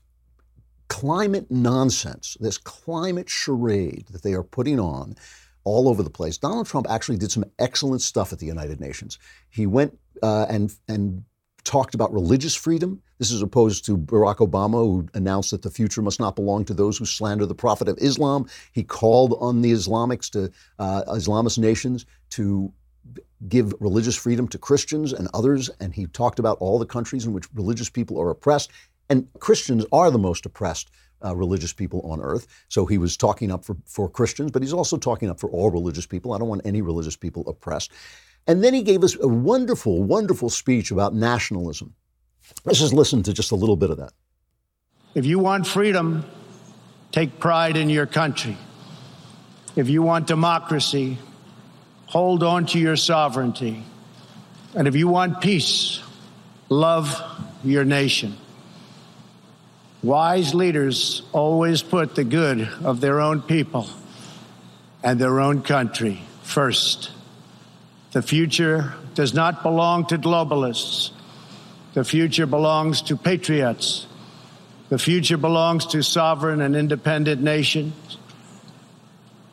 [0.87, 5.15] climate nonsense, this climate charade that they are putting on
[5.63, 6.37] all over the place.
[6.37, 9.17] Donald Trump actually did some excellent stuff at the United Nations.
[9.49, 11.23] He went uh, and and
[11.63, 13.01] talked about religious freedom.
[13.19, 16.73] This is opposed to Barack Obama, who announced that the future must not belong to
[16.73, 18.47] those who slander the Prophet of Islam.
[18.71, 22.73] He called on the Islamics to uh, Islamist nations to
[23.47, 27.33] give religious freedom to Christians and others, and he talked about all the countries in
[27.33, 28.71] which religious people are oppressed.
[29.09, 30.91] And Christians are the most oppressed
[31.23, 32.47] uh, religious people on earth.
[32.69, 35.69] So he was talking up for, for Christians, but he's also talking up for all
[35.69, 36.33] religious people.
[36.33, 37.91] I don't want any religious people oppressed.
[38.47, 41.93] And then he gave us a wonderful, wonderful speech about nationalism.
[42.65, 44.13] Let's just listen to just a little bit of that.
[45.13, 46.25] If you want freedom,
[47.11, 48.57] take pride in your country.
[49.75, 51.17] If you want democracy,
[52.11, 53.81] hold on to your sovereignty.
[54.75, 56.01] And if you want peace,
[56.67, 57.09] love
[57.63, 58.35] your nation.
[60.03, 63.87] Wise leaders always put the good of their own people
[65.01, 67.11] and their own country first.
[68.11, 71.11] The future does not belong to globalists.
[71.93, 74.05] The future belongs to patriots.
[74.89, 77.93] The future belongs to sovereign and independent nations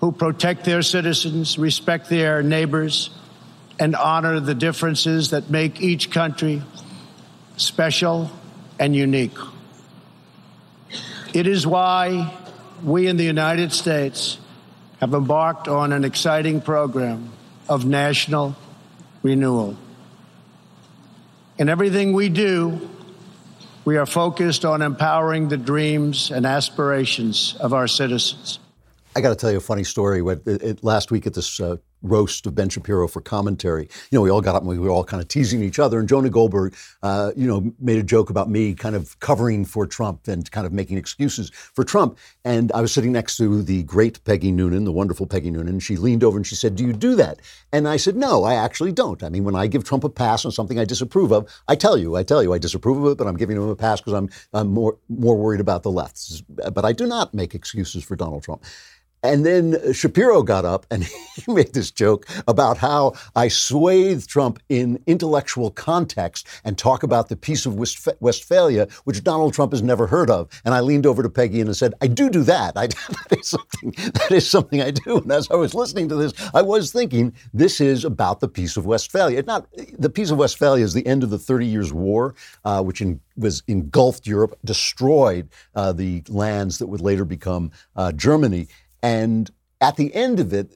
[0.00, 3.10] who protect their citizens, respect their neighbors,
[3.78, 6.62] and honor the differences that make each country
[7.56, 8.30] special
[8.78, 9.36] and unique.
[11.34, 12.34] It is why
[12.82, 14.38] we in the United States
[15.00, 17.30] have embarked on an exciting program
[17.68, 18.56] of national
[19.22, 19.76] renewal.
[21.58, 22.88] In everything we do,
[23.84, 28.58] we are focused on empowering the dreams and aspirations of our citizens.
[29.16, 30.22] I got to tell you a funny story.
[30.82, 34.40] Last week at this uh, roast of Ben Shapiro for commentary, you know, we all
[34.40, 35.98] got up and we were all kind of teasing each other.
[35.98, 39.86] And Jonah Goldberg, uh, you know, made a joke about me kind of covering for
[39.86, 42.18] Trump and kind of making excuses for Trump.
[42.44, 45.82] And I was sitting next to the great Peggy Noonan, the wonderful Peggy Noonan, and
[45.82, 47.40] she leaned over and she said, Do you do that?
[47.72, 49.22] And I said, No, I actually don't.
[49.22, 51.96] I mean, when I give Trump a pass on something I disapprove of, I tell
[51.98, 54.12] you, I tell you, I disapprove of it, but I'm giving him a pass because
[54.12, 56.42] I'm, I'm more, more worried about the left.
[56.72, 58.62] But I do not make excuses for Donald Trump.
[59.22, 61.04] And then Shapiro got up and
[61.34, 67.28] he made this joke about how I swathe Trump in intellectual context and talk about
[67.28, 67.74] the Peace of
[68.20, 70.48] Westphalia, which Donald Trump has never heard of.
[70.64, 72.76] And I leaned over to Peggy and I said, I do do that.
[72.76, 72.86] I,
[73.28, 75.18] that, is something, that is something I do.
[75.18, 78.76] And as I was listening to this, I was thinking, this is about the Peace
[78.76, 79.42] of Westphalia.
[79.42, 79.66] Not,
[79.98, 83.20] the Peace of Westphalia is the end of the Thirty Years' War, uh, which in,
[83.36, 88.68] was engulfed Europe, destroyed uh, the lands that would later become uh, Germany.
[89.02, 90.72] And at the end of it,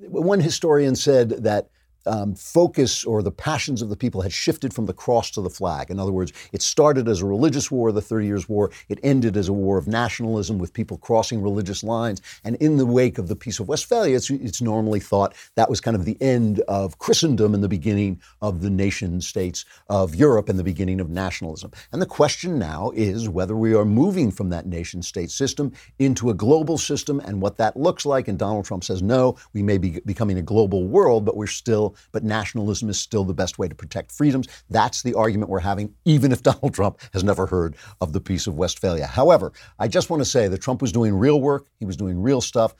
[0.00, 1.68] one historian said that
[2.06, 5.50] um, focus or the passions of the people had shifted from the cross to the
[5.50, 5.90] flag.
[5.90, 8.70] In other words, it started as a religious war, the Thirty Years' War.
[8.88, 12.20] It ended as a war of nationalism with people crossing religious lines.
[12.44, 15.80] And in the wake of the Peace of Westphalia, it's, it's normally thought that was
[15.80, 20.48] kind of the end of Christendom and the beginning of the nation states of Europe
[20.48, 21.70] and the beginning of nationalism.
[21.92, 26.30] And the question now is whether we are moving from that nation state system into
[26.30, 28.28] a global system and what that looks like.
[28.28, 31.93] And Donald Trump says, no, we may be becoming a global world, but we're still
[32.12, 34.48] but nationalism is still the best way to protect freedoms.
[34.70, 38.46] That's the argument we're having, even if Donald Trump has never heard of the Peace
[38.46, 39.06] of Westphalia.
[39.06, 42.20] However, I just want to say that Trump was doing real work, he was doing
[42.20, 42.74] real stuff.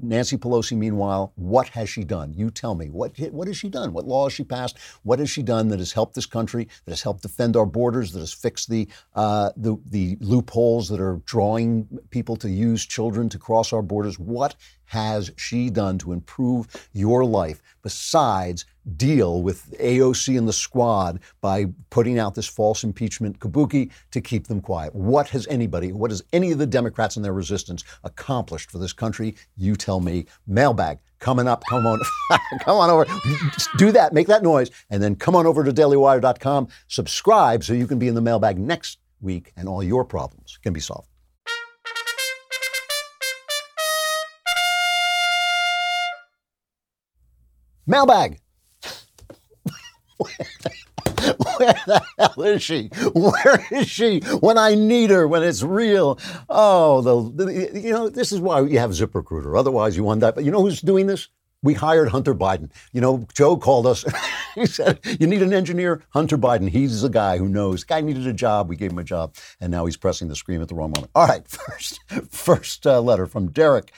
[0.00, 2.32] Nancy Pelosi, meanwhile, what has she done?
[2.32, 2.88] You tell me.
[2.88, 3.92] What, what has she done?
[3.92, 4.78] What law has she passed?
[5.02, 8.12] What has she done that has helped this country, that has helped defend our borders,
[8.12, 13.28] that has fixed the, uh, the, the loopholes that are drawing people to use children
[13.30, 14.18] to cross our borders?
[14.18, 14.54] What
[14.86, 18.64] has she done to improve your life besides
[18.96, 24.46] deal with AOC and the squad by putting out this false impeachment kabuki to keep
[24.46, 24.94] them quiet?
[24.94, 28.92] What has anybody, what has any of the Democrats and their resistance accomplished for this
[28.92, 29.36] country?
[29.56, 30.26] You tell me.
[30.46, 31.64] Mailbag coming up.
[31.68, 31.98] Come on,
[32.60, 33.06] come on over.
[33.78, 34.12] Do that.
[34.12, 36.68] Make that noise, and then come on over to DailyWire.com.
[36.88, 40.72] Subscribe so you can be in the mailbag next week, and all your problems can
[40.72, 41.08] be solved.
[47.86, 48.38] Mailbag.
[50.18, 52.88] Where the hell is she?
[53.14, 55.26] Where is she when I need her?
[55.26, 56.18] When it's real?
[56.48, 59.58] Oh, the, the you know this is why you have ZipRecruiter.
[59.58, 60.34] Otherwise, you that.
[60.34, 61.28] But you know who's doing this?
[61.62, 62.70] We hired Hunter Biden.
[62.92, 64.04] You know, Joe called us.
[64.54, 66.68] he said, "You need an engineer, Hunter Biden.
[66.68, 68.68] He's the guy who knows." Guy needed a job.
[68.68, 71.10] We gave him a job, and now he's pressing the screen at the wrong moment.
[71.14, 73.92] All right, first, first uh, letter from Derek.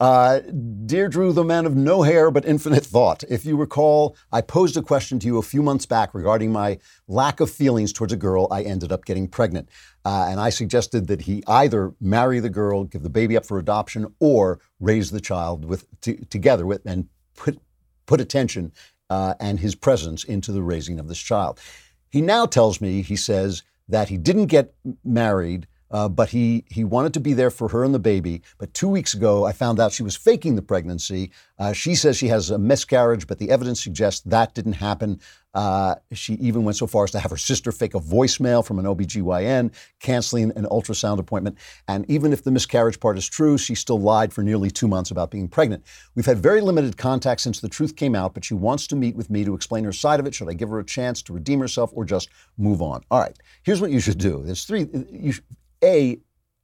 [0.00, 0.38] Uh,
[0.86, 4.76] Dear Drew, the man of no hair but infinite thought, if you recall, I posed
[4.76, 8.16] a question to you a few months back regarding my lack of feelings towards a
[8.16, 9.68] girl I ended up getting pregnant.
[10.04, 13.58] Uh, and I suggested that he either marry the girl, give the baby up for
[13.58, 17.58] adoption, or raise the child with t- together with and put
[18.06, 18.72] put attention
[19.10, 21.60] uh, and his presence into the raising of this child.
[22.08, 26.84] He now tells me, he says that he didn't get married uh, but he he
[26.84, 28.42] wanted to be there for her and the baby.
[28.58, 31.30] But two weeks ago, I found out she was faking the pregnancy.
[31.58, 35.20] Uh, she says she has a miscarriage, but the evidence suggests that didn't happen.
[35.54, 38.78] Uh, she even went so far as to have her sister fake a voicemail from
[38.78, 41.56] an OBGYN, canceling an ultrasound appointment.
[41.88, 45.10] And even if the miscarriage part is true, she still lied for nearly two months
[45.10, 45.84] about being pregnant.
[46.14, 49.16] We've had very limited contact since the truth came out, but she wants to meet
[49.16, 50.34] with me to explain her side of it.
[50.34, 53.02] Should I give her a chance to redeem herself or just move on?
[53.10, 54.42] All right, here's what you should do.
[54.44, 54.86] There's three.
[55.10, 55.32] You,
[55.82, 56.18] a,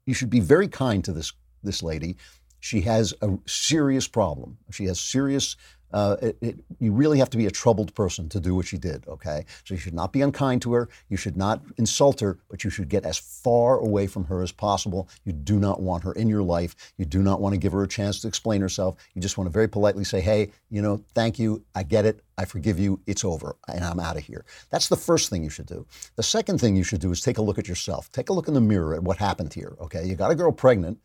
[0.06, 2.16] you should be very kind to this this lady.
[2.60, 4.58] She has a serious problem.
[4.70, 5.56] She has serious
[5.94, 8.76] uh, it, it, you really have to be a troubled person to do what she
[8.76, 9.46] did, okay?
[9.64, 10.88] So you should not be unkind to her.
[11.08, 14.50] You should not insult her, but you should get as far away from her as
[14.50, 15.08] possible.
[15.24, 16.74] You do not want her in your life.
[16.98, 18.96] You do not want to give her a chance to explain herself.
[19.14, 21.64] You just want to very politely say, hey, you know, thank you.
[21.76, 22.24] I get it.
[22.36, 23.00] I forgive you.
[23.06, 23.54] It's over.
[23.68, 24.44] And I'm out of here.
[24.70, 25.86] That's the first thing you should do.
[26.16, 28.10] The second thing you should do is take a look at yourself.
[28.10, 30.04] Take a look in the mirror at what happened here, okay?
[30.04, 30.98] You got a girl pregnant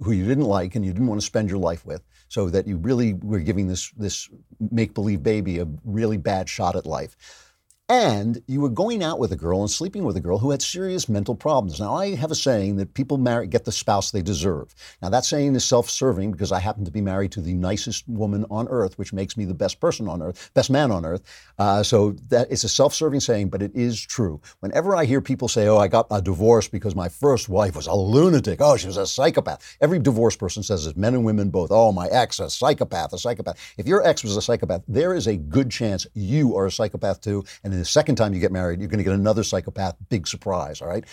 [0.00, 2.66] who you didn't like and you didn't want to spend your life with, so that
[2.66, 4.28] you really were giving this this
[4.70, 7.16] make believe baby a really bad shot at life.
[7.90, 10.60] And you were going out with a girl and sleeping with a girl who had
[10.60, 11.80] serious mental problems.
[11.80, 14.74] Now, I have a saying that people marry, get the spouse they deserve.
[15.00, 18.06] Now, that saying is self serving because I happen to be married to the nicest
[18.06, 21.22] woman on earth, which makes me the best person on earth, best man on earth.
[21.58, 24.38] Uh, so that it's a self serving saying, but it is true.
[24.60, 27.86] Whenever I hear people say, oh, I got a divorce because my first wife was
[27.86, 29.78] a lunatic, oh, she was a psychopath.
[29.80, 33.18] Every divorced person says this, men and women both, oh, my ex, a psychopath, a
[33.18, 33.74] psychopath.
[33.78, 37.22] If your ex was a psychopath, there is a good chance you are a psychopath
[37.22, 37.44] too.
[37.64, 39.96] And the second time you get married, you're going to get another psychopath.
[40.08, 41.04] Big surprise, all right?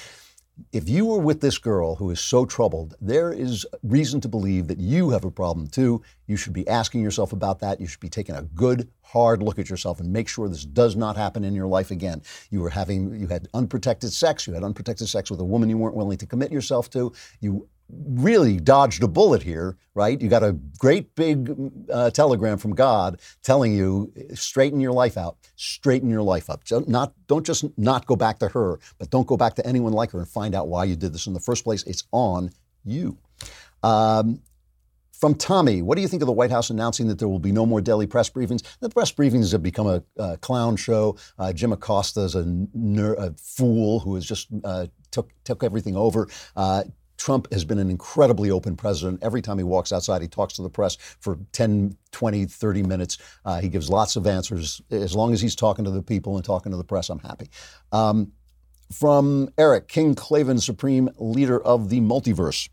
[0.72, 4.68] If you were with this girl who is so troubled, there is reason to believe
[4.68, 6.02] that you have a problem too.
[6.28, 7.82] You should be asking yourself about that.
[7.82, 10.96] You should be taking a good, hard look at yourself and make sure this does
[10.96, 12.22] not happen in your life again.
[12.52, 14.48] You were having, you had unprotected sex.
[14.48, 17.12] You had unprotected sex with a woman you weren't willing to commit yourself to.
[17.42, 20.20] You really dodged a bullet here, right?
[20.20, 21.56] You got a great big
[21.92, 26.64] uh, telegram from God telling you straighten your life out, straighten your life up.
[26.66, 29.94] Don't, not don't just not go back to her, but don't go back to anyone
[29.94, 31.84] like her and find out why you did this in the first place.
[31.84, 32.52] It's on
[32.84, 33.18] you.
[33.84, 34.42] Um,
[35.12, 37.52] from Tommy, what do you think of the White House announcing that there will be
[37.52, 38.64] no more daily press briefings?
[38.80, 41.18] The press briefings have become a, a clown show.
[41.40, 42.44] Uh, Jim Acosta is a,
[42.74, 46.28] ner- a, fool who has just uh, took took everything over.
[46.56, 46.84] Uh,
[47.18, 49.24] Trump has been an incredibly open president.
[49.24, 53.18] Every time he walks outside, he talks to the press for 10, 20, 30 minutes.
[53.44, 54.82] Uh, he gives lots of answers.
[54.92, 57.50] As long as he's talking to the people and talking to the press, I'm happy.
[57.92, 58.32] Um,
[58.92, 62.70] from Eric, King Klavan, Supreme Leader of the Multiverse.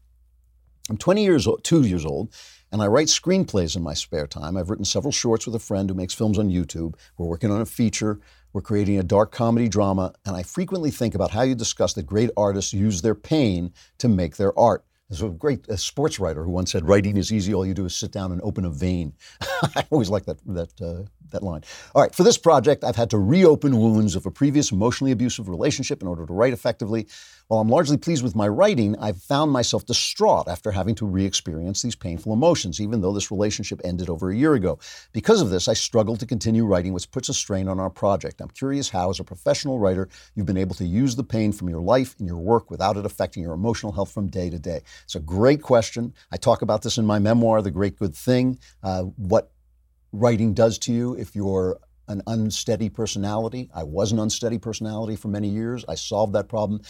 [0.91, 2.35] I'm 20 years old, two years old,
[2.71, 4.57] and I write screenplays in my spare time.
[4.57, 6.95] I've written several shorts with a friend who makes films on YouTube.
[7.17, 8.21] We're working on a feature.
[8.53, 12.07] We're creating a dark comedy drama, and I frequently think about how you discuss that
[12.07, 14.85] great artists use their pain to make their art.
[15.09, 17.53] There's a great a sports writer who once said, "Writing is easy.
[17.55, 19.15] All you do is sit down and open a vein."
[19.77, 21.63] I always like that that uh, that line.
[21.95, 25.49] All right, for this project, I've had to reopen wounds of a previous emotionally abusive
[25.49, 27.07] relationship in order to write effectively.
[27.49, 31.27] While I'm largely pleased with my writing, I've found myself distraught after having to re
[31.27, 34.79] experience these painful emotions, even though this relationship ended over a year ago.
[35.13, 38.41] Because of this, I struggle to continue writing, which puts a strain on our project.
[38.41, 41.69] I'm curious how, as a professional writer, you've been able to use the pain from
[41.69, 44.81] your life and your work without it affecting your emotional health from day to day.
[45.05, 46.15] It's a great question.
[46.31, 49.52] I talk about this in my memoir, The Great Good Thing, uh, what
[50.13, 53.71] writing does to you if you're an unsteady personality.
[53.75, 55.85] I was an unsteady personality for many years.
[55.89, 56.83] I solved that problem.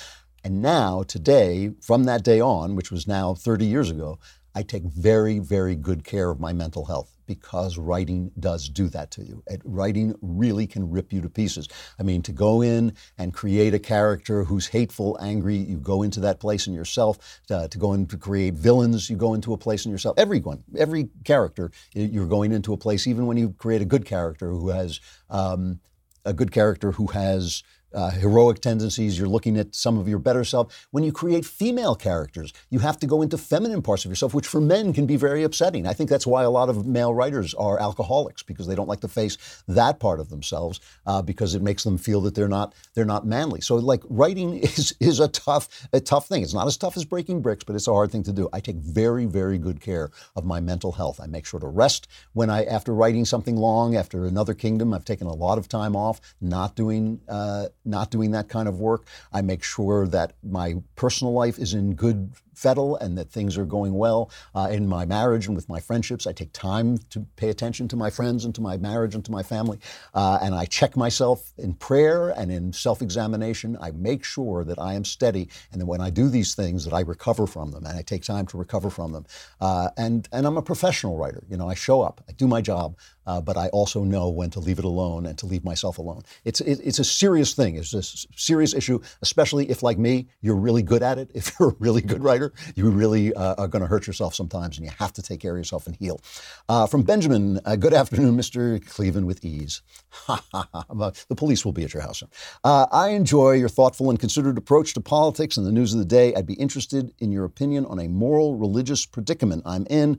[0.44, 4.18] And now, today, from that day on, which was now 30 years ago,
[4.54, 9.10] I take very, very good care of my mental health because writing does do that
[9.12, 9.42] to you.
[9.46, 11.68] And writing really can rip you to pieces.
[11.98, 16.20] I mean, to go in and create a character who's hateful, angry, you go into
[16.20, 17.40] that place in yourself.
[17.50, 20.18] Uh, to go in to create villains, you go into a place in yourself.
[20.18, 24.50] Everyone, every character, you're going into a place, even when you create a good character
[24.50, 25.00] who has
[25.30, 25.80] um,
[26.24, 27.62] a good character who has
[27.94, 30.86] uh, heroic tendencies, you're looking at some of your better self.
[30.90, 34.46] When you create female characters, you have to go into feminine parts of yourself, which
[34.46, 35.86] for men can be very upsetting.
[35.86, 39.00] I think that's why a lot of male writers are alcoholics because they don't like
[39.00, 42.74] to face that part of themselves uh, because it makes them feel that they're not
[42.94, 43.60] they're not manly.
[43.60, 46.42] So like writing is is a tough a tough thing.
[46.42, 48.48] It's not as tough as breaking bricks, but it's a hard thing to do.
[48.52, 51.20] I take very very good care of my mental health.
[51.20, 54.94] I make sure to rest when I after writing something long after another kingdom.
[54.94, 57.20] I've taken a lot of time off, not doing.
[57.28, 59.06] Uh, not doing that kind of work.
[59.32, 63.64] I make sure that my personal life is in good fettle and that things are
[63.64, 66.26] going well uh, in my marriage and with my friendships.
[66.26, 69.32] I take time to pay attention to my friends and to my marriage and to
[69.32, 69.78] my family.
[70.14, 73.76] Uh, and I check myself in prayer and in self examination.
[73.80, 76.94] I make sure that I am steady and that when I do these things, that
[76.94, 79.26] I recover from them and I take time to recover from them.
[79.60, 81.42] Uh, and, and I'm a professional writer.
[81.48, 82.96] You know, I show up, I do my job,
[83.26, 86.22] uh, but I also know when to leave it alone and to leave myself alone.
[86.44, 87.76] It's, it, it's a serious thing.
[87.76, 88.02] It's a
[88.36, 91.30] serious issue, especially if, like me, you're really good at it.
[91.42, 92.41] If you're a really good writer,
[92.74, 95.52] you really uh, are going to hurt yourself sometimes, and you have to take care
[95.52, 96.20] of yourself and heal.
[96.68, 98.84] Uh, from Benjamin, uh, good afternoon, Mr.
[98.86, 99.82] Klavan with ease.
[100.28, 102.22] the police will be at your house.
[102.64, 106.04] Uh, I enjoy your thoughtful and considered approach to politics and the news of the
[106.04, 106.34] day.
[106.34, 110.18] I'd be interested in your opinion on a moral religious predicament I'm in.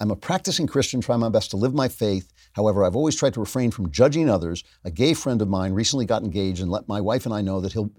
[0.00, 2.32] I'm a practicing Christian, trying my best to live my faith.
[2.52, 4.62] However, I've always tried to refrain from judging others.
[4.84, 7.60] A gay friend of mine recently got engaged and let my wife and I know
[7.60, 7.90] that he'll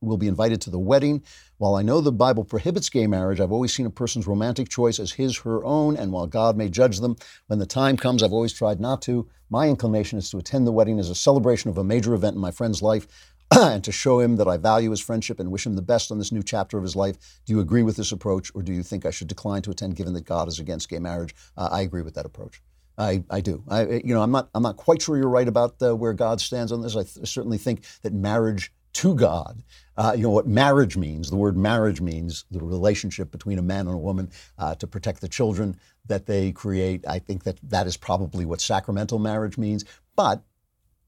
[0.00, 1.22] will be invited to the wedding.
[1.58, 4.98] While I know the Bible prohibits gay marriage, I've always seen a person's romantic choice
[4.98, 8.32] as his, her own, and while God may judge them, when the time comes, I've
[8.32, 9.28] always tried not to.
[9.50, 12.40] My inclination is to attend the wedding as a celebration of a major event in
[12.40, 13.06] my friend's life.
[13.58, 16.18] and to show him that I value his friendship and wish him the best on
[16.18, 17.40] this new chapter of his life.
[17.46, 19.96] Do you agree with this approach, or do you think I should decline to attend
[19.96, 21.34] given that God is against gay marriage?
[21.56, 22.60] Uh, I agree with that approach.
[22.98, 23.62] I, I do.
[23.68, 26.42] I, you know, I'm not, I'm not quite sure you're right about uh, where God
[26.42, 26.94] stands on this.
[26.94, 29.62] I th- certainly think that marriage to God,
[29.96, 33.86] uh, you know, what marriage means, the word marriage means the relationship between a man
[33.86, 37.04] and a woman uh, to protect the children that they create.
[37.06, 39.84] I think that that is probably what sacramental marriage means.
[40.16, 40.42] But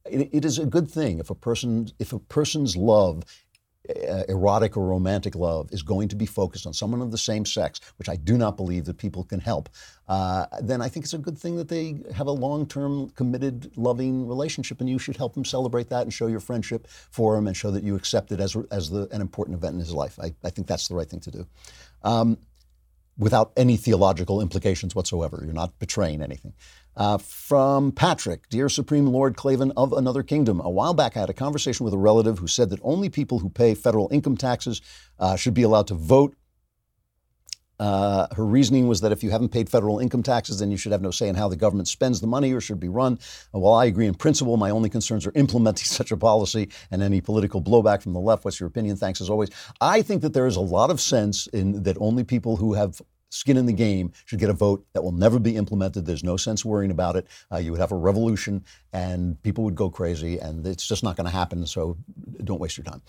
[0.04, 3.24] it, it is a good thing if a person if a person's love
[4.28, 7.80] erotic or romantic love is going to be focused on someone of the same sex,
[7.96, 9.68] which I do not believe that people can help,
[10.08, 13.72] uh, then I think it's a good thing that they have a long term, committed,
[13.76, 17.46] loving relationship, and you should help them celebrate that and show your friendship for him
[17.46, 20.18] and show that you accept it as, as the, an important event in his life.
[20.20, 21.46] I, I think that's the right thing to do.
[22.02, 22.38] Um,
[23.20, 25.42] without any theological implications whatsoever.
[25.44, 26.54] You're not betraying anything.
[26.96, 30.60] Uh, from Patrick, Dear Supreme Lord Klavan of Another Kingdom.
[30.60, 33.38] A while back, I had a conversation with a relative who said that only people
[33.38, 34.82] who pay federal income taxes
[35.18, 36.34] uh, should be allowed to vote.
[37.80, 40.92] Uh, her reasoning was that if you haven't paid federal income taxes, then you should
[40.92, 43.18] have no say in how the government spends the money or should be run.
[43.52, 47.22] while I agree in principle, my only concerns are implementing such a policy and any
[47.22, 48.44] political blowback from the left.
[48.44, 48.96] What's your opinion?
[48.96, 49.48] Thanks as always.
[49.80, 53.00] I think that there is a lot of sense in that only people who have
[53.30, 56.04] skin in the game should get a vote that will never be implemented.
[56.04, 57.26] There's no sense worrying about it.
[57.50, 61.16] Uh, you would have a revolution and people would go crazy, and it's just not
[61.16, 61.66] going to happen.
[61.66, 61.96] So
[62.44, 63.02] don't waste your time.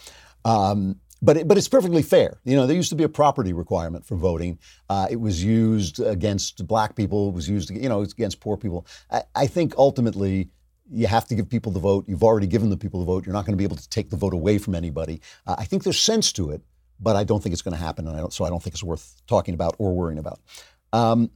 [0.45, 2.39] Um, but it, but it's perfectly fair.
[2.43, 4.57] You know, there used to be a property requirement for voting.
[4.89, 7.29] Uh, it was used against black people.
[7.29, 8.87] It was used, you know, against poor people.
[9.11, 10.49] I, I think ultimately
[10.91, 12.05] you have to give people the vote.
[12.07, 13.25] You've already given the people the vote.
[13.25, 15.21] You're not going to be able to take the vote away from anybody.
[15.45, 16.61] Uh, I think there's sense to it
[17.01, 18.83] but I don't think it's going to happen, and I so I don't think it's
[18.83, 20.39] worth talking about or worrying about.
[20.93, 21.31] Um,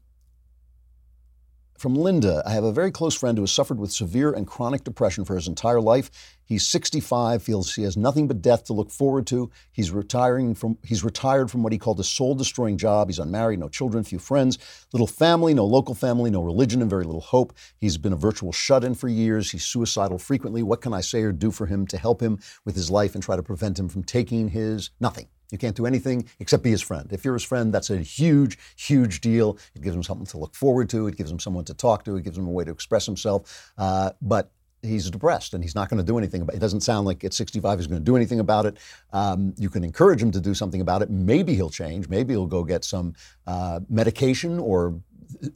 [1.77, 4.83] from Linda, I have a very close friend who has suffered with severe and chronic
[4.83, 6.34] depression for his entire life.
[6.45, 9.49] He's 65, feels he has nothing but death to look forward to.
[9.71, 13.09] He's retiring from he's retired from what he called a soul-destroying job.
[13.09, 14.57] He's unmarried, no children, few friends,
[14.93, 17.53] little family, no local family, no religion, and very little hope.
[17.77, 19.51] He's been a virtual shut-in for years.
[19.51, 20.61] He's suicidal frequently.
[20.61, 23.23] What can I say or do for him to help him with his life and
[23.23, 25.27] try to prevent him from taking his nothing?
[25.51, 27.07] You can't do anything except be his friend.
[27.11, 29.57] If you're his friend, that's a huge, huge deal.
[29.75, 31.07] It gives him something to look forward to.
[31.07, 32.15] It gives him someone to talk to.
[32.15, 33.71] It gives him a way to express himself.
[33.77, 34.51] Uh, but
[34.85, 36.57] he's depressed and he's not going to do anything about it.
[36.57, 38.77] It doesn't sound like at 65 he's going to do anything about it.
[39.13, 41.09] Um, you can encourage him to do something about it.
[41.09, 42.09] Maybe he'll change.
[42.09, 43.13] Maybe he'll go get some
[43.47, 44.99] uh, medication or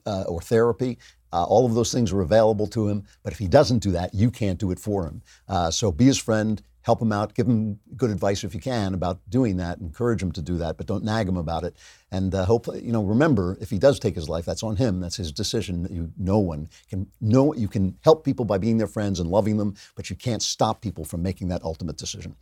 [0.06, 0.98] uh, or therapy.
[1.32, 3.04] Uh, all of those things are available to him.
[3.24, 5.22] But if he doesn't do that, you can't do it for him.
[5.48, 8.94] Uh, so be his friend help him out, give him good advice if you can
[8.94, 11.76] about doing that, encourage him to do that, but don't nag him about it.
[12.12, 13.04] And uh, hope you know.
[13.04, 15.00] Remember, if he does take his life, that's on him.
[15.00, 15.88] That's his decision.
[15.90, 17.54] You, no one can no.
[17.54, 20.82] You can help people by being their friends and loving them, but you can't stop
[20.82, 22.36] people from making that ultimate decision.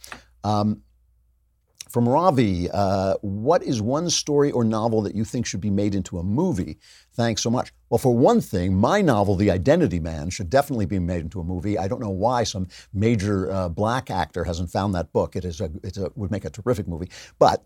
[0.44, 0.84] Um,
[1.90, 5.96] from Ravi, uh, what is one story or novel that you think should be made
[5.96, 6.78] into a movie?
[7.14, 7.74] Thanks so much.
[7.90, 11.44] Well, for one thing, my novel, The Identity Man, should definitely be made into a
[11.44, 11.78] movie.
[11.78, 15.36] I don't know why some major uh, black actor hasn't found that book.
[15.36, 17.10] It is a, it would make a terrific movie.
[17.40, 17.64] But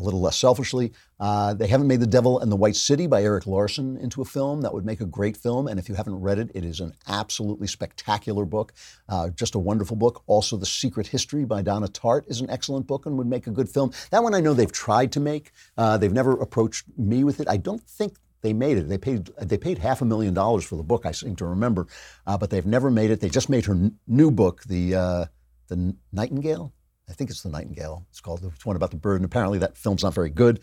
[0.00, 0.92] a little less selfishly.
[1.18, 4.24] Uh, they haven't made The Devil and the White City by Erik Larson into a
[4.24, 4.62] film.
[4.62, 5.68] That would make a great film.
[5.68, 8.72] And if you haven't read it, it is an absolutely spectacular book,
[9.08, 10.22] uh, just a wonderful book.
[10.26, 13.50] Also, The Secret History by Donna Tartt is an excellent book and would make a
[13.50, 13.92] good film.
[14.10, 15.52] That one I know they've tried to make.
[15.76, 17.48] Uh, they've never approached me with it.
[17.48, 18.88] I don't think they made it.
[18.88, 21.04] They paid they paid half a million dollars for the book.
[21.04, 21.86] I seem to remember,
[22.26, 23.20] uh, but they've never made it.
[23.20, 25.24] They just made her n- new book, the uh,
[25.68, 26.72] the Nightingale.
[27.10, 28.06] I think it's The Nightingale.
[28.10, 28.44] It's called.
[28.44, 30.60] It's one about the bird, and apparently that film's not very good.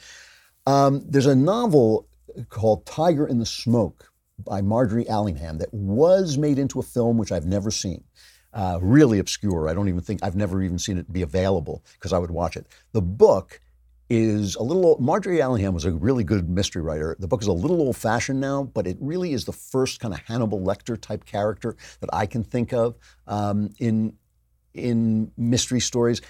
[0.66, 2.08] Um, there's a novel
[2.50, 7.32] called Tiger in the Smoke by Margery Allingham that was made into a film, which
[7.32, 8.04] I've never seen.
[8.54, 9.68] Uh, really obscure.
[9.68, 12.56] I don't even think I've never even seen it be available because I would watch
[12.56, 12.66] it.
[12.94, 13.62] The book
[14.10, 14.86] is a little.
[14.86, 17.16] old, Margery Allingham was a really good mystery writer.
[17.20, 20.14] The book is a little old fashioned now, but it really is the first kind
[20.14, 22.96] of Hannibal Lecter type character that I can think of
[23.28, 24.14] um, in
[24.78, 26.22] in mystery stories.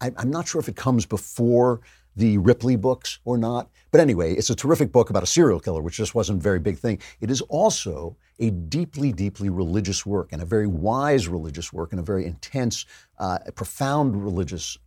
[0.00, 1.80] I, I'm not sure if it comes before
[2.18, 3.70] the Ripley books or not.
[3.90, 6.58] But anyway, it's a terrific book about a serial killer, which just wasn't a very
[6.58, 6.98] big thing.
[7.20, 12.00] It is also a deeply, deeply religious work and a very wise religious work and
[12.00, 12.84] a very intense,
[13.18, 14.78] uh, profound religious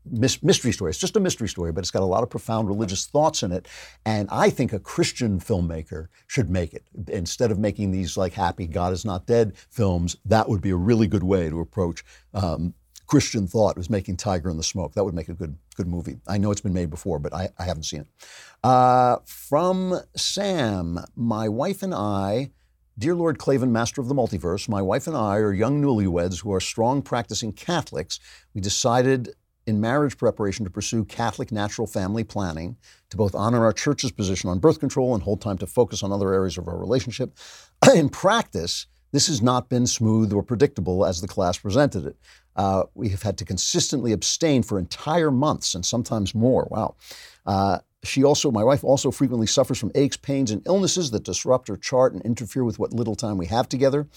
[0.42, 0.90] mystery story.
[0.90, 3.52] It's just a mystery story, but it's got a lot of profound religious thoughts in
[3.52, 3.68] it.
[4.06, 6.84] And I think a Christian filmmaker should make it.
[7.08, 10.76] Instead of making these like happy God is not dead films, that would be a
[10.76, 12.74] really good way to approach um,
[13.12, 14.94] Christian thought was making Tiger in the Smoke.
[14.94, 16.22] That would make a good good movie.
[16.30, 18.08] I know it's been made before, but I, I haven't seen it.
[18.64, 22.52] Uh, from Sam, my wife and I,
[22.98, 26.54] dear Lord Klavan, Master of the Multiverse, my wife and I are young newlyweds who
[26.54, 28.18] are strong practicing Catholics.
[28.54, 29.34] We decided
[29.68, 32.78] in marriage preparation to pursue Catholic natural family planning
[33.10, 36.14] to both honor our church's position on birth control and hold time to focus on
[36.14, 37.38] other areas of our relationship.
[37.94, 42.16] in practice, this has not been smooth or predictable as the class presented it.
[42.56, 46.68] Uh, we have had to consistently abstain for entire months and sometimes more.
[46.70, 46.96] Wow.
[47.46, 51.68] Uh, she also, my wife also frequently suffers from aches, pains, and illnesses that disrupt
[51.68, 54.08] her chart and interfere with what little time we have together.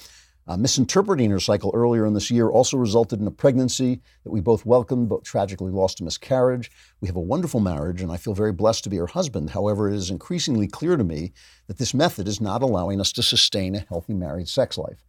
[0.46, 4.40] Uh, misinterpreting her cycle earlier in this year also resulted in a pregnancy that we
[4.40, 6.70] both welcomed but tragically lost to miscarriage.
[7.00, 9.50] We have a wonderful marriage, and I feel very blessed to be her husband.
[9.50, 11.32] However, it is increasingly clear to me
[11.66, 15.02] that this method is not allowing us to sustain a healthy married sex life.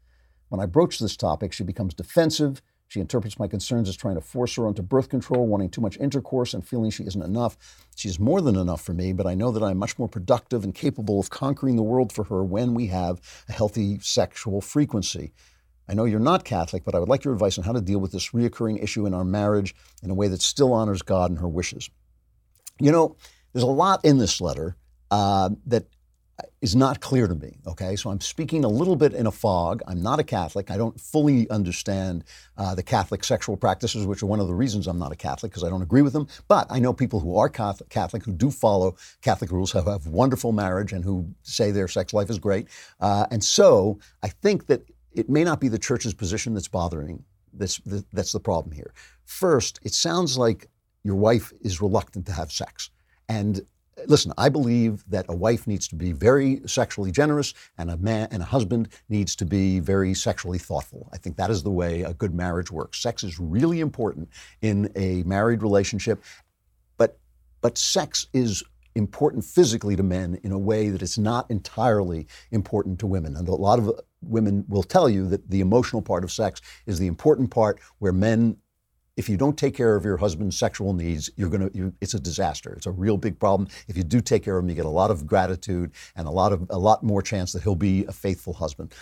[0.47, 2.61] When I broach this topic, she becomes defensive
[2.95, 5.97] she interprets my concerns as trying to force her onto birth control, wanting too much
[5.97, 7.57] intercourse, and feeling she isn't enough.
[7.93, 10.73] She's more than enough for me, but I know that I'm much more productive and
[10.73, 13.19] capable of conquering the world for her when we have
[13.49, 15.33] a healthy sexual frequency.
[15.89, 17.99] I know you're not Catholic, but I would like your advice on how to deal
[17.99, 21.39] with this reoccurring issue in our marriage in a way that still honors God and
[21.39, 21.89] her wishes.
[22.79, 23.17] You know,
[23.51, 24.77] there's a lot in this letter
[25.11, 25.87] uh, that
[26.65, 27.59] is not clear to me.
[27.67, 29.83] Okay, so I'm speaking a little bit in a fog.
[29.87, 30.71] I'm not a Catholic.
[30.71, 32.23] I don't fully understand
[32.57, 35.51] uh, the Catholic sexual practices, which are one of the reasons I'm not a Catholic
[35.51, 36.27] because I don't agree with them.
[36.47, 40.53] But I know people who are Catholic, who do follow Catholic rules, who have wonderful
[40.53, 42.67] marriage, and who say their sex life is great.
[42.99, 47.23] Uh, and so I think that it may not be the church's position that's bothering.
[47.53, 47.79] That's
[48.11, 48.91] that's the problem here.
[49.25, 50.67] First, it sounds like
[51.03, 52.89] your wife is reluctant to have sex.
[53.29, 53.61] And
[54.07, 58.27] listen, I believe that a wife needs to be very sexually generous and a man
[58.31, 61.09] and a husband needs to be very sexually thoughtful.
[61.13, 63.01] I think that is the way a good marriage works.
[63.01, 64.29] Sex is really important
[64.61, 66.23] in a married relationship,
[66.97, 67.17] but
[67.61, 68.63] but sex is
[68.95, 73.35] important physically to men in a way that it's not entirely important to women.
[73.35, 73.91] And a lot of
[74.21, 78.13] women will tell you that the emotional part of sex is the important part where
[78.13, 78.57] men
[79.17, 81.69] if you don't take care of your husband's sexual needs, you're gonna.
[81.73, 82.73] You, it's a disaster.
[82.73, 83.69] It's a real big problem.
[83.87, 86.31] If you do take care of him, you get a lot of gratitude and a
[86.31, 88.93] lot of a lot more chance that he'll be a faithful husband.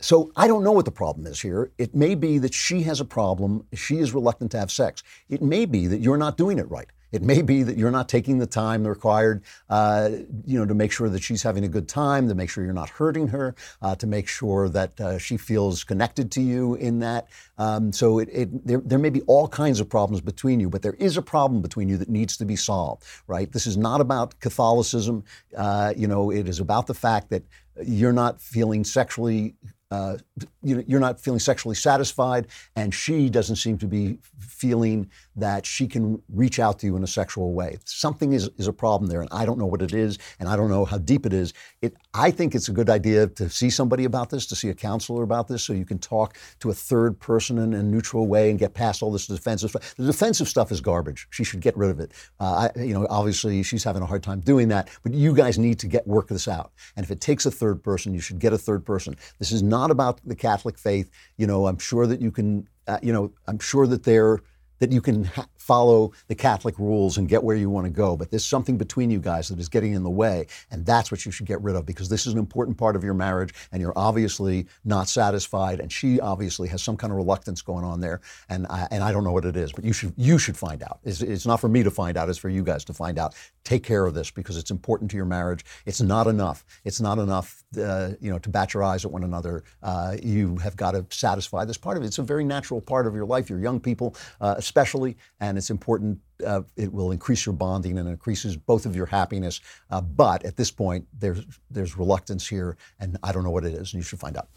[0.00, 1.70] So I don't know what the problem is here.
[1.78, 3.66] It may be that she has a problem.
[3.72, 5.02] She is reluctant to have sex.
[5.28, 6.88] It may be that you're not doing it right.
[7.12, 10.10] It may be that you're not taking the time required, uh,
[10.44, 12.72] you know, to make sure that she's having a good time, to make sure you're
[12.72, 16.98] not hurting her, uh, to make sure that uh, she feels connected to you in
[17.00, 17.28] that.
[17.58, 20.82] Um, so it, it, there, there may be all kinds of problems between you, but
[20.82, 23.52] there is a problem between you that needs to be solved, right?
[23.52, 25.24] This is not about Catholicism.
[25.56, 27.42] Uh, you know, it is about the fact that
[27.84, 29.54] you're not feeling sexually
[29.92, 30.16] uh,
[30.62, 32.46] you know, you're not feeling sexually satisfied,
[32.76, 37.02] and she doesn't seem to be feeling that she can reach out to you in
[37.02, 37.78] a sexual way.
[37.84, 40.56] Something is, is a problem there, and I don't know what it is, and I
[40.56, 41.54] don't know how deep it is.
[41.80, 44.74] It, I think it's a good idea to see somebody about this, to see a
[44.74, 48.50] counselor about this, so you can talk to a third person in a neutral way
[48.50, 49.94] and get past all this defensive stuff.
[49.96, 51.26] The defensive stuff is garbage.
[51.30, 52.12] She should get rid of it.
[52.38, 55.58] Uh, I, you know, obviously she's having a hard time doing that, but you guys
[55.58, 56.72] need to get work this out.
[56.96, 59.16] And if it takes a third person, you should get a third person.
[59.38, 61.10] This is not about the Catholic faith.
[61.36, 62.68] You know, I'm sure that you can.
[62.88, 64.40] Uh, you know, I'm sure that they're
[64.82, 68.16] that you can ha- follow the Catholic rules and get where you want to go.
[68.16, 71.24] But there's something between you guys that is getting in the way, and that's what
[71.24, 73.80] you should get rid of because this is an important part of your marriage, and
[73.80, 78.20] you're obviously not satisfied, and she obviously has some kind of reluctance going on there,
[78.48, 80.82] and I, and I don't know what it is, but you should you should find
[80.82, 80.98] out.
[81.04, 83.36] It's, it's not for me to find out; it's for you guys to find out.
[83.64, 85.64] Take care of this because it's important to your marriage.
[85.86, 86.64] It's not enough.
[86.84, 89.62] It's not enough, uh, you know, to bat your eyes at one another.
[89.82, 92.06] Uh, you have got to satisfy this part of it.
[92.06, 93.48] It's a very natural part of your life.
[93.48, 96.18] You're young people, uh, especially, and it's important.
[96.44, 99.60] Uh, it will increase your bonding and increases both of your happiness.
[99.90, 103.74] Uh, but at this point, there's there's reluctance here, and I don't know what it
[103.74, 104.48] is, and you should find out.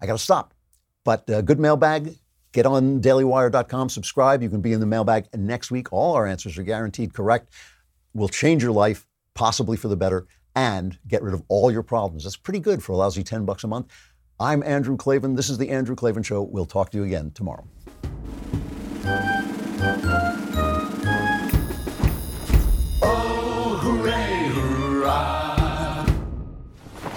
[0.00, 0.54] I got to stop.
[1.04, 2.14] But uh, good mailbag.
[2.52, 4.42] Get on dailywire.com, subscribe.
[4.42, 5.92] You can be in the mailbag next week.
[5.92, 7.52] All our answers are guaranteed correct.
[8.18, 12.24] Will change your life, possibly for the better, and get rid of all your problems.
[12.24, 13.86] That's pretty good for a lousy 10 bucks a month.
[14.40, 15.36] I'm Andrew Klavan.
[15.36, 16.42] This is The Andrew Klavan Show.
[16.42, 17.68] We'll talk to you again tomorrow.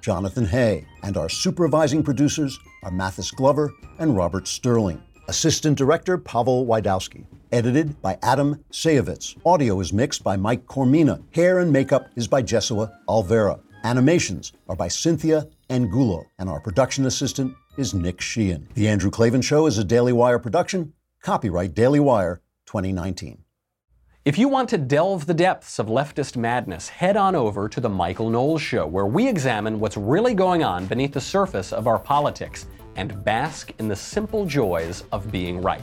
[0.00, 0.86] Jonathan Hay.
[1.02, 5.02] And our supervising producers are Mathis Glover and Robert Sterling.
[5.28, 7.24] Assistant director, Pavel Wydowski.
[7.52, 9.36] Edited by Adam Sayevitz.
[9.44, 11.22] Audio is mixed by Mike Coromina.
[11.32, 13.60] Hair and makeup is by Jesua Alvera.
[13.84, 16.24] Animations are by Cynthia Angulo.
[16.38, 18.68] And our production assistant is Nick Sheehan.
[18.74, 20.92] The Andrew Klavan Show is a Daily Wire production.
[21.22, 23.44] Copyright Daily Wire 2019.
[24.22, 27.88] If you want to delve the depths of leftist madness, head on over to The
[27.88, 31.98] Michael Knowles Show, where we examine what's really going on beneath the surface of our
[31.98, 32.66] politics
[32.96, 35.80] and bask in the simple joys of being right.